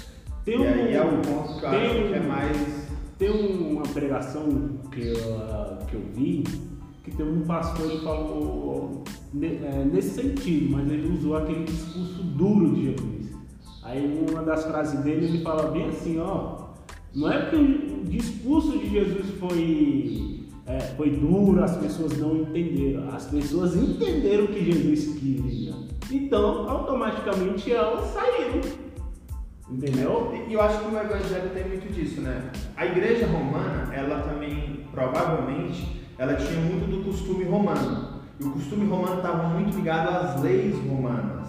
[0.44, 2.88] Tem um, e aí é o ponto que eu acho que é mais.
[3.20, 6.44] Tem uma pregação que eu, que eu vi
[7.04, 9.04] que tem um pastor que falou
[9.40, 13.36] é, nesse sentido, mas ele usou aquele discurso duro de Jesus.
[13.84, 16.70] Aí uma das frases dele ele fala bem assim, ó,
[17.14, 23.10] não é que o discurso de Jesus foi é, foi duro, as pessoas não entenderam.
[23.10, 25.74] As pessoas entenderam o que Jesus queria.
[26.10, 28.62] Então, automaticamente elas saíram.
[29.70, 30.34] Entendeu?
[30.48, 32.52] E eu acho que o evangelho tem muito disso, né?
[32.78, 38.22] A igreja romana, ela também, provavelmente, ela tinha muito do costume romano.
[38.40, 41.48] E o costume romano estava muito ligado às leis romanas.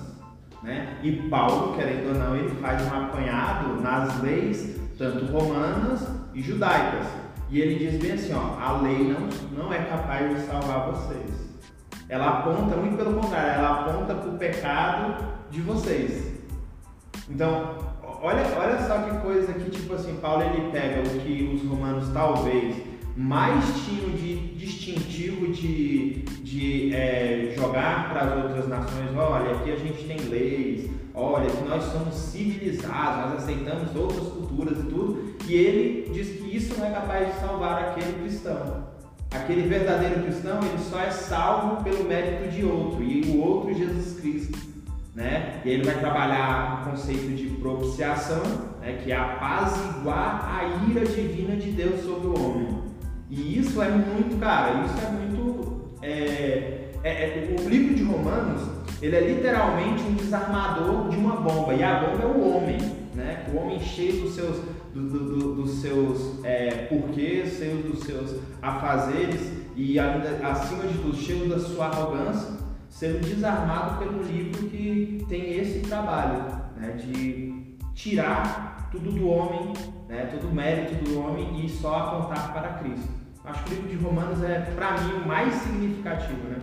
[0.62, 0.98] Né?
[1.02, 7.23] E Paulo, querendo ou não, ele faz um apanhado nas leis, tanto romanas e judaicas.
[7.50, 11.30] E ele diz bem assim, ó, a lei não, não é capaz de salvar vocês.
[12.08, 16.34] ela aponta, muito pelo contrário, ela aponta para o pecado de vocês.
[17.28, 17.76] Então,
[18.22, 22.08] olha, olha só que coisa que, tipo assim, Paulo ele pega o que os romanos
[22.12, 22.76] talvez
[23.16, 29.76] mais tinham de distintivo de, de é, jogar para as outras nações, olha, aqui a
[29.76, 35.54] gente tem leis, olha, que nós somos civilizados, nós aceitamos outras culturas e tudo, e
[35.54, 38.92] ele diz que isso não é capaz de salvar aquele cristão.
[39.30, 44.20] Aquele verdadeiro cristão, ele só é salvo pelo mérito de outro, e o outro Jesus
[44.20, 44.58] Cristo.
[45.14, 45.60] Né?
[45.64, 48.42] E ele vai trabalhar o conceito de propiciação,
[48.80, 49.00] né?
[49.02, 52.84] que é apaziguar a ira divina de Deus sobre o homem.
[53.30, 55.84] E isso é muito, cara, isso é muito.
[56.02, 58.62] É, é, é, o livro de Romanos,
[59.04, 62.78] ele é literalmente um desarmador de uma bomba, e a bomba é o homem,
[63.14, 63.44] né?
[63.52, 64.56] O homem cheio dos seus,
[64.94, 71.14] do, do, dos seus é, porquês, cheio dos seus afazeres e ainda acima de tudo
[71.14, 72.56] cheio da sua arrogância,
[72.88, 76.44] sendo desarmado pelo livro que tem esse trabalho,
[76.74, 76.92] né?
[76.92, 79.74] De tirar tudo do homem,
[80.08, 80.30] né?
[80.32, 83.08] todo o mérito do homem e só apontar para Cristo.
[83.44, 86.56] Acho que o livro de Romanos é, para mim, o mais significativo, né?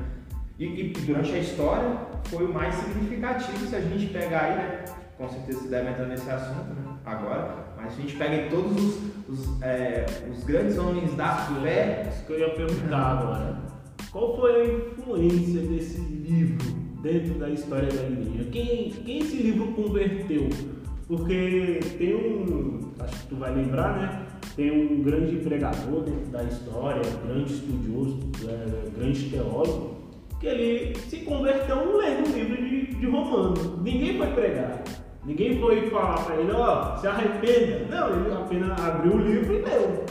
[0.59, 4.85] E, e, durante a história foi o mais significativo se a gente pegar aí, né?
[5.17, 6.97] Com certeza você deve entrar nesse assunto, né?
[7.05, 11.35] Agora, mas se a gente pega aí todos os, os, é, os grandes homens da
[11.35, 12.09] fé.
[12.09, 13.57] Isso que eu ia perguntar agora.
[14.11, 16.57] Qual foi a influência desse livro
[17.01, 18.49] dentro da história da igreja?
[18.51, 20.49] Quem, quem esse livro converteu?
[21.07, 24.25] Porque tem um, acho que tu vai lembrar, né?
[24.55, 30.00] Tem um grande pregador dentro da história, grande estudioso, é, grande teólogo,
[30.41, 33.79] que ele se converteu lendo o livro de, de Romanos.
[33.79, 34.83] Ninguém foi pregar.
[35.23, 37.85] Ninguém foi falar para ele, ó, oh, se arrependa.
[37.87, 40.03] Não, ele apenas abriu o livro e leu.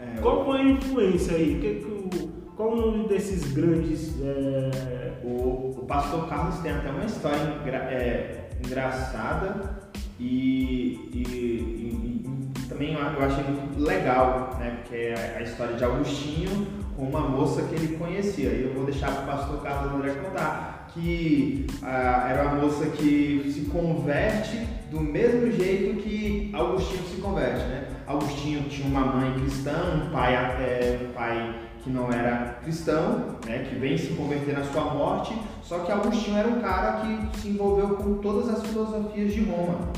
[0.00, 1.60] É, qual foi a influência aí?
[1.60, 4.18] Que, que, qual o nome desses grandes.
[4.22, 5.12] É...
[5.22, 12.68] O, o pastor Carlos tem até uma história engra, é, engraçada e, e, e, e,
[12.68, 14.82] também eu achei muito legal, né?
[14.84, 18.50] Que é a história de Augustinho com uma moça que ele conhecia.
[18.50, 22.86] E eu vou deixar para o pastor Carlos André contar que ah, era uma moça
[22.86, 27.88] que se converte do mesmo jeito que Augustinho se converte, né?
[28.06, 33.66] Augustinho tinha uma mãe cristã, um pai, é, um pai que não era cristão, né,
[33.68, 37.48] que vem se converter na sua morte, só que Agostinho era um cara que se
[37.48, 39.92] envolveu com todas as filosofias de Roma,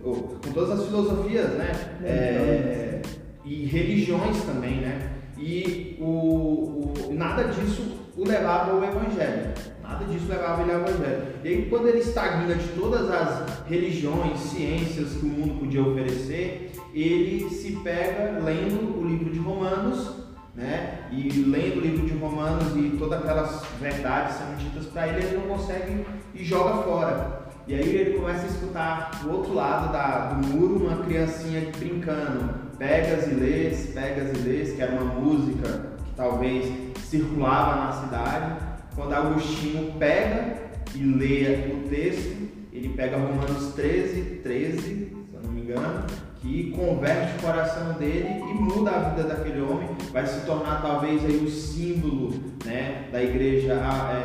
[0.00, 1.72] com todas as filosofias, né,
[2.04, 3.02] é,
[3.44, 5.10] e religiões também, né,
[5.42, 7.82] e o, o, nada disso
[8.16, 11.22] o levava ao Evangelho, nada disso levava ele ao Evangelho.
[11.42, 16.70] E aí quando ele estagna de todas as religiões, ciências que o mundo podia oferecer,
[16.94, 20.22] ele se pega lendo o livro de Romanos
[20.54, 21.08] né?
[21.10, 25.38] E lendo o livro de Romanos e todas aquelas verdades sendo ditas para ele, ele
[25.38, 27.42] não consegue e joga fora.
[27.66, 32.54] E aí ele começa a escutar do outro lado da, do muro uma criancinha brincando,
[32.82, 36.66] pegas e lês, pegas e lês, que era uma música que talvez
[37.04, 38.60] circulava na cidade.
[38.96, 40.56] Quando Agostinho pega
[40.92, 46.04] e lê o texto, ele pega Romanos 13, 13, se eu não me engano,
[46.40, 51.24] que converte o coração dele e muda a vida daquele homem, vai se tornar talvez
[51.24, 53.74] aí o símbolo né, da igreja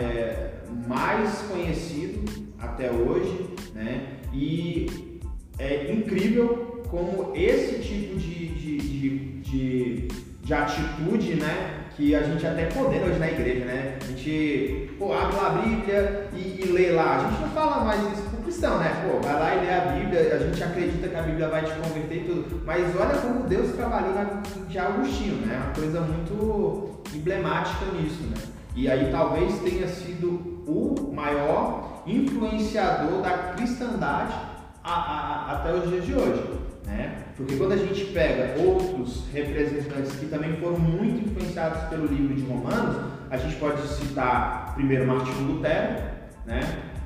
[0.01, 2.26] é, mais conhecido
[2.58, 4.18] até hoje, né?
[4.34, 5.20] E
[5.60, 10.08] é incrível como esse tipo de, de, de, de,
[10.44, 11.78] de atitude, né?
[11.98, 13.98] que a gente até condena hoje na igreja, né?
[14.00, 17.16] A gente pô, abre a Bíblia e, e lê lá.
[17.16, 19.04] A gente não fala mais isso pro cristão, né?
[19.04, 21.72] Pô, vai lá e lê a Bíblia, a gente acredita que a Bíblia vai te
[21.72, 22.62] converter e tudo.
[22.64, 25.60] Mas olha como Deus trabalhou na, de Agostinho, né?
[25.66, 28.44] Uma coisa muito emblemática nisso, né?
[28.76, 34.36] E aí talvez tenha sido o maior influenciador da cristandade
[34.84, 36.44] a, a, até os dias de hoje.
[36.88, 37.18] Né?
[37.36, 42.44] Porque quando a gente pega outros representantes que também foram muito influenciados pelo livro de
[42.44, 42.96] Romanos,
[43.30, 46.02] a gente pode citar primeiro Martinho Lutero,
[46.46, 46.62] né?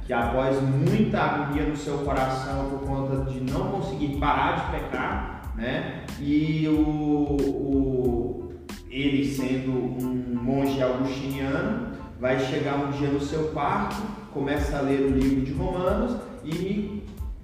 [0.06, 5.52] que após muita agonia no seu coração por conta de não conseguir parar de pecar,
[5.56, 6.04] né?
[6.20, 8.52] e o, o
[8.88, 13.96] ele sendo um monge augustiniano, vai chegar um dia no seu quarto,
[14.32, 17.04] começa a ler o livro de Romanos e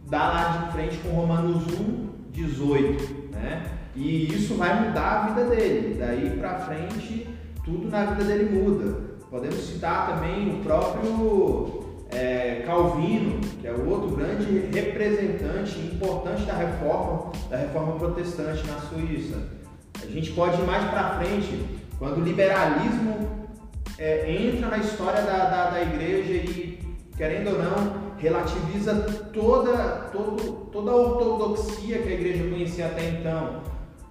[0.10, 2.07] dá lá de frente com Romanos 1,
[2.38, 3.66] 18, né?
[3.96, 5.96] E isso vai mudar a vida dele.
[5.98, 7.28] Daí para frente,
[7.66, 9.08] tudo na vida dele muda.
[9.30, 16.54] Podemos citar também o próprio é, Calvino, que é o outro grande representante importante da
[16.54, 19.38] reforma, da reforma protestante na Suíça.
[20.02, 21.60] A gente pode ir mais para frente,
[21.98, 23.48] quando o liberalismo
[23.98, 26.80] é, entra na história da, da, da, igreja e,
[27.18, 28.96] querendo ou não, relativiza
[29.34, 33.62] toda, todo, toda a ortodoxia que a igreja conhecia até então.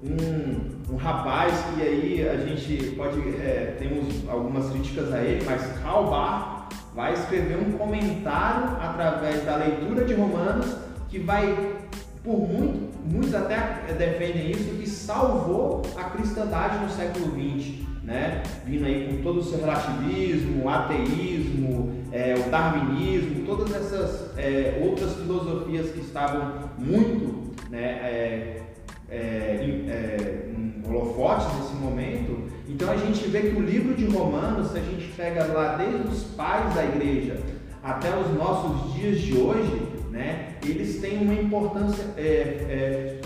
[0.03, 5.63] Um, um rapaz que aí a gente pode, é, temos algumas críticas a ele, mas
[5.83, 10.77] Karl Barth vai escrever um comentário através da leitura de Romanos
[11.09, 11.75] que vai,
[12.23, 18.45] por muito, muitos até defendem isso, que salvou a cristandade no século XX né?
[18.65, 25.17] Vindo aí com todo o seu relativismo, ateísmo, é, o darwinismo, todas essas é, outras
[25.17, 28.63] filosofias que estavam muito né, é,
[29.11, 30.49] é é,
[30.89, 32.45] holofotes nesse momento.
[32.67, 36.09] Então a gente vê que o livro de Romanos, se a gente pega lá desde
[36.09, 37.39] os pais da igreja
[37.83, 42.05] até os nossos dias de hoje, né, eles têm uma importância,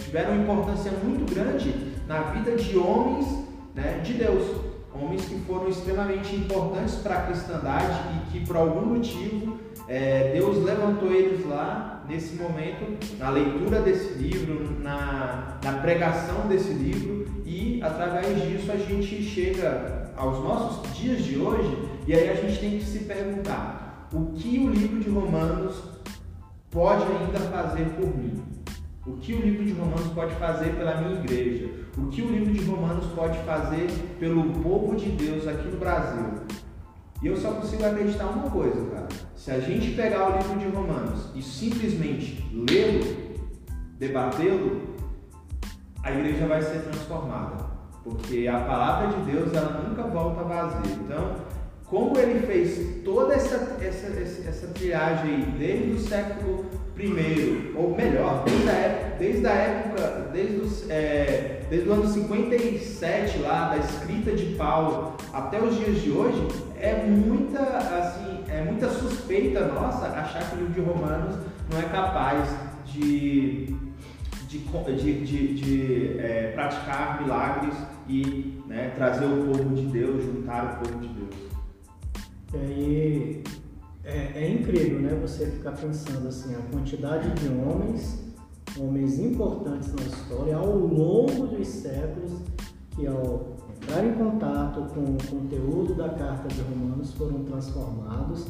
[0.04, 1.72] tiveram uma importância muito grande
[2.08, 3.26] na vida de homens
[3.74, 4.69] né, de Deus
[5.02, 10.64] homens que foram extremamente importantes para a cristandade e que por algum motivo é, Deus
[10.64, 17.80] levantou eles lá nesse momento, na leitura desse livro, na, na pregação desse livro e
[17.82, 21.76] através disso a gente chega aos nossos dias de hoje
[22.06, 25.82] e aí a gente tem que se perguntar o que o livro de Romanos
[26.70, 28.42] pode ainda fazer por mim?
[29.06, 29.59] O que o livro
[30.20, 31.70] pode fazer pela minha igreja?
[31.96, 36.26] O que o livro de Romanos pode fazer pelo povo de Deus aqui no Brasil?
[37.22, 39.08] E eu só consigo acreditar uma coisa, cara.
[39.34, 43.02] Se a gente pegar o livro de Romanos e simplesmente lê-lo,
[43.98, 44.82] debatê-lo,
[46.02, 47.70] a igreja vai ser transformada.
[48.04, 50.96] Porque a palavra de Deus ela nunca volta vazia.
[51.02, 51.34] Então,
[51.86, 54.06] como ele fez toda essa, essa,
[54.48, 56.66] essa triagem desde o século
[57.06, 62.08] I, ou melhor, desde a época, desde, a época, desde, os, é, desde o ano
[62.08, 66.48] 57 lá, da escrita de Paulo até os dias de hoje,
[66.78, 71.36] é muita, assim, é muita suspeita nossa achar que o livro de Romanos
[71.70, 72.48] não é capaz
[72.86, 73.76] de,
[74.48, 77.74] de, de, de, de é, praticar milagres
[78.08, 81.50] e né, trazer o povo de Deus, juntar o povo de Deus.
[82.54, 83.42] E
[84.04, 85.18] é, é, incrível, né?
[85.22, 88.18] Você ficar pensando assim, a quantidade de homens,
[88.78, 92.32] homens importantes na história, ao longo dos séculos,
[92.90, 98.46] que ao entrar em contato com o conteúdo da carta de Romanos foram transformados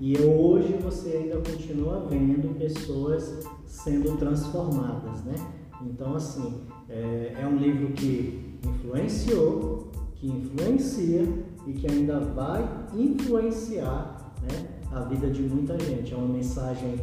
[0.00, 5.34] e hoje você ainda continua vendo pessoas sendo transformadas, né?
[5.82, 11.22] Então, assim, é, é um livro que influenciou, que influencia
[11.66, 16.12] e que ainda vai influenciar né, a vida de muita gente.
[16.12, 16.96] É uma mensagem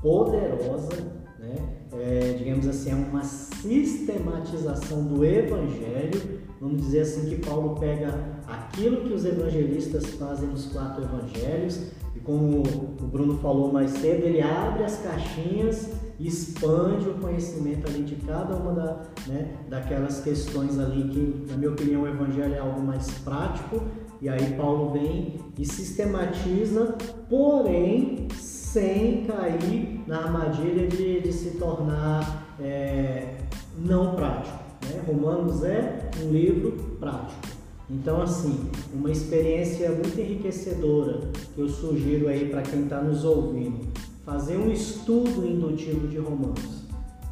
[0.00, 0.88] poderosa,
[1.38, 1.54] né?
[1.92, 6.40] É, digamos assim, é uma sistematização do Evangelho.
[6.60, 8.14] Vamos dizer assim que Paulo pega
[8.46, 12.62] aquilo que os evangelistas fazem nos quatro evangelhos e como
[13.02, 18.54] o Bruno falou mais cedo, ele abre as caixinhas expande o conhecimento ali de cada
[18.54, 23.10] uma da, né, daquelas questões ali que, na minha opinião, o evangelho é algo mais
[23.18, 23.82] prático,
[24.24, 26.96] e aí Paulo vem e sistematiza,
[27.28, 33.36] porém sem cair na armadilha de, de se tornar é,
[33.76, 34.58] não prático.
[34.82, 35.02] Né?
[35.06, 37.38] Romanos é um livro prático.
[37.90, 41.20] Então, assim, uma experiência muito enriquecedora
[41.54, 43.86] que eu sugiro aí para quem está nos ouvindo,
[44.24, 46.83] fazer um estudo indutivo de Romanos.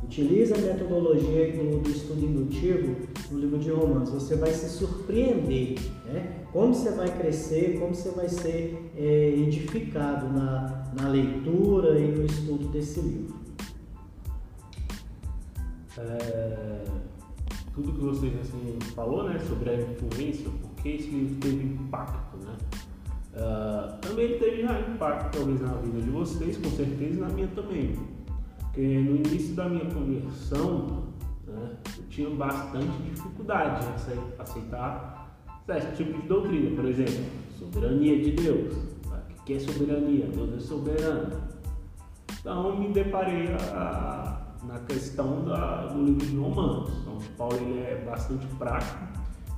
[0.03, 2.97] Utilize a metodologia do, do, estudo indutivo
[3.31, 4.11] no livro de Romanos.
[4.11, 6.45] Você vai se surpreender, né?
[6.53, 12.27] Como você vai crescer, como você vai ser é, edificado na, na leitura e no
[12.27, 13.35] estudo desse livro.
[15.99, 16.85] É,
[17.75, 22.57] tudo que você assim, falou, né, sobre a influência, porque esse livro teve impacto, né?
[23.33, 27.49] Uh, também teve já impacto talvez na vida de vocês, com certeza, e na minha
[27.49, 27.97] também
[28.73, 31.05] porque no início da minha conversão,
[31.47, 36.75] né, eu tinha bastante dificuldade em aceitar certo tipo de doutrina.
[36.75, 37.23] Por exemplo,
[37.59, 38.75] soberania de Deus.
[38.75, 40.27] O que é soberania?
[40.27, 41.37] Deus é soberano.
[42.41, 46.91] Então me deparei a, na questão da, do livro de Romanos.
[47.03, 49.07] Então, Paulo ele é bastante prático,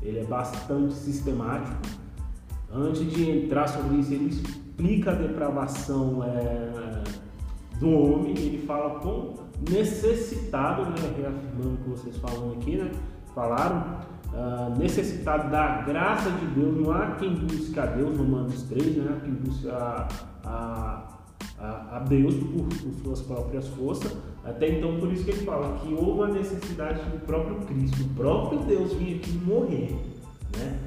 [0.02, 1.76] ele é bastante sistemático.
[2.72, 7.04] Antes de entrar sobre isso, ele explica a depravação é,
[7.78, 9.34] do homem, ele fala com
[9.68, 12.90] necessitado, né, reafirmando o que vocês falam aqui, né,
[13.34, 13.98] falaram,
[14.32, 19.20] uh, necessitado da graça de Deus, não há quem busque a Deus, Romanos 3, né,
[19.24, 20.08] quem busque a,
[20.44, 21.08] a,
[21.58, 25.78] a, a Deus por, por, suas próprias forças, até então por isso que ele fala
[25.78, 29.96] que houve a necessidade do próprio Cristo, o próprio Deus vir aqui morrer,
[30.56, 30.78] né,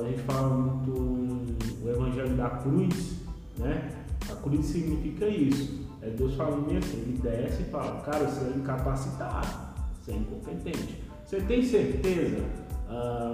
[0.00, 3.20] a gente fala muito o evangelho da cruz,
[3.56, 3.90] né?
[4.28, 5.89] A cruz significa isso.
[6.02, 9.48] É Deus falando bem assim, ele desce e fala, cara, você é incapacitado,
[10.00, 11.04] você é incompetente.
[11.26, 12.44] Você tem certeza
[12.88, 13.32] ah,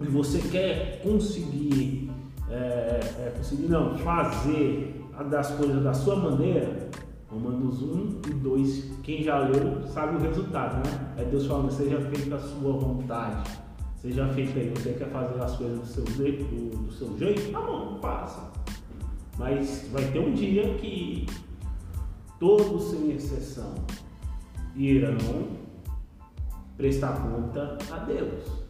[0.00, 2.10] e você quer conseguir,
[2.50, 6.88] é, é, conseguir não, fazer das coisas da sua maneira,
[7.28, 11.14] Romanos 1 e 2, quem já leu sabe o resultado, né?
[11.18, 13.50] É Deus falando, seja feita a sua vontade,
[13.96, 17.52] seja feita aí, você quer fazer as coisas do seu jeito, do, do seu jeito,
[17.52, 18.52] tá bom, faça.
[19.38, 21.26] Mas vai ter um dia que
[22.38, 23.74] todos sem exceção
[24.74, 25.16] irão
[26.76, 28.66] prestar conta a Deus.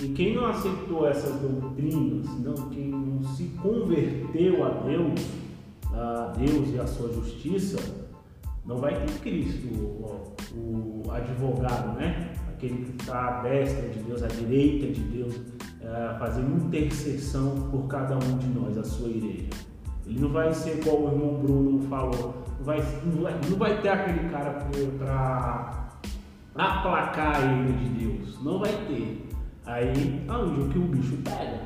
[0.00, 5.20] E quem não aceitou essas doutrinas, não, quem não se converteu a Deus,
[5.92, 7.78] a Deus e a sua justiça,
[8.64, 12.32] não vai ter Cristo, o, o advogado, né?
[12.48, 15.34] Aquele que está à destra de Deus, à direita de Deus,
[15.82, 19.69] é, fazendo intercessão por cada um de nós, a sua igreja.
[20.10, 22.82] Ele não vai ser igual o irmão Bruno falou, não vai,
[23.48, 24.66] não vai, ter aquele cara
[24.98, 25.88] para
[26.56, 29.28] aplacar ira de Deus, não vai ter.
[29.64, 30.62] Aí aonde?
[30.62, 31.60] O que o bicho pega.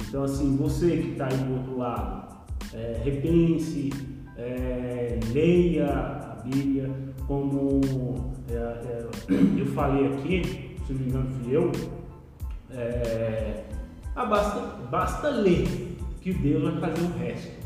[0.00, 2.36] Então assim, você que está aí do outro lado,
[2.72, 3.92] é, repense,
[4.36, 6.90] é, leia a Bíblia,
[7.28, 7.80] como
[8.50, 9.06] é, é
[9.56, 11.70] eu falei aqui, se não me engano fui eu,
[12.72, 13.62] é,
[14.16, 15.93] ah, basta, basta ler
[16.24, 17.64] que Deus vai fazer o resto.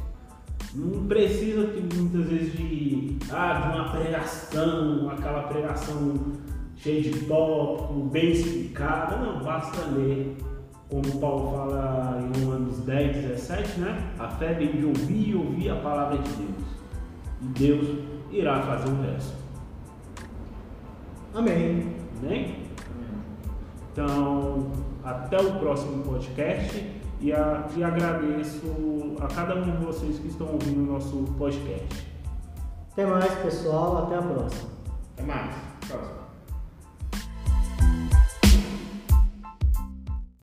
[0.74, 6.14] Não precisa muitas vezes de, ah, de uma pregação, aquela pregação
[6.76, 9.16] cheio de tópico, bem explicada.
[9.16, 10.36] Não, basta ler,
[10.90, 14.12] como Paulo fala em Romanos 10, 17, né?
[14.18, 16.68] A fé vem de ouvir e ouvir a palavra de Deus.
[17.40, 17.98] E Deus
[18.32, 19.36] irá fazer o resto.
[21.32, 21.94] Amém.
[22.20, 22.56] Amém?
[23.92, 24.72] Então,
[25.04, 30.48] até o próximo podcast e, a, e agradeço a cada um de vocês que estão
[30.52, 32.06] ouvindo o nosso podcast.
[32.92, 34.04] Até mais, pessoal.
[34.04, 34.70] Até a próxima.
[35.16, 35.54] Até mais.
[35.86, 36.18] Próxima.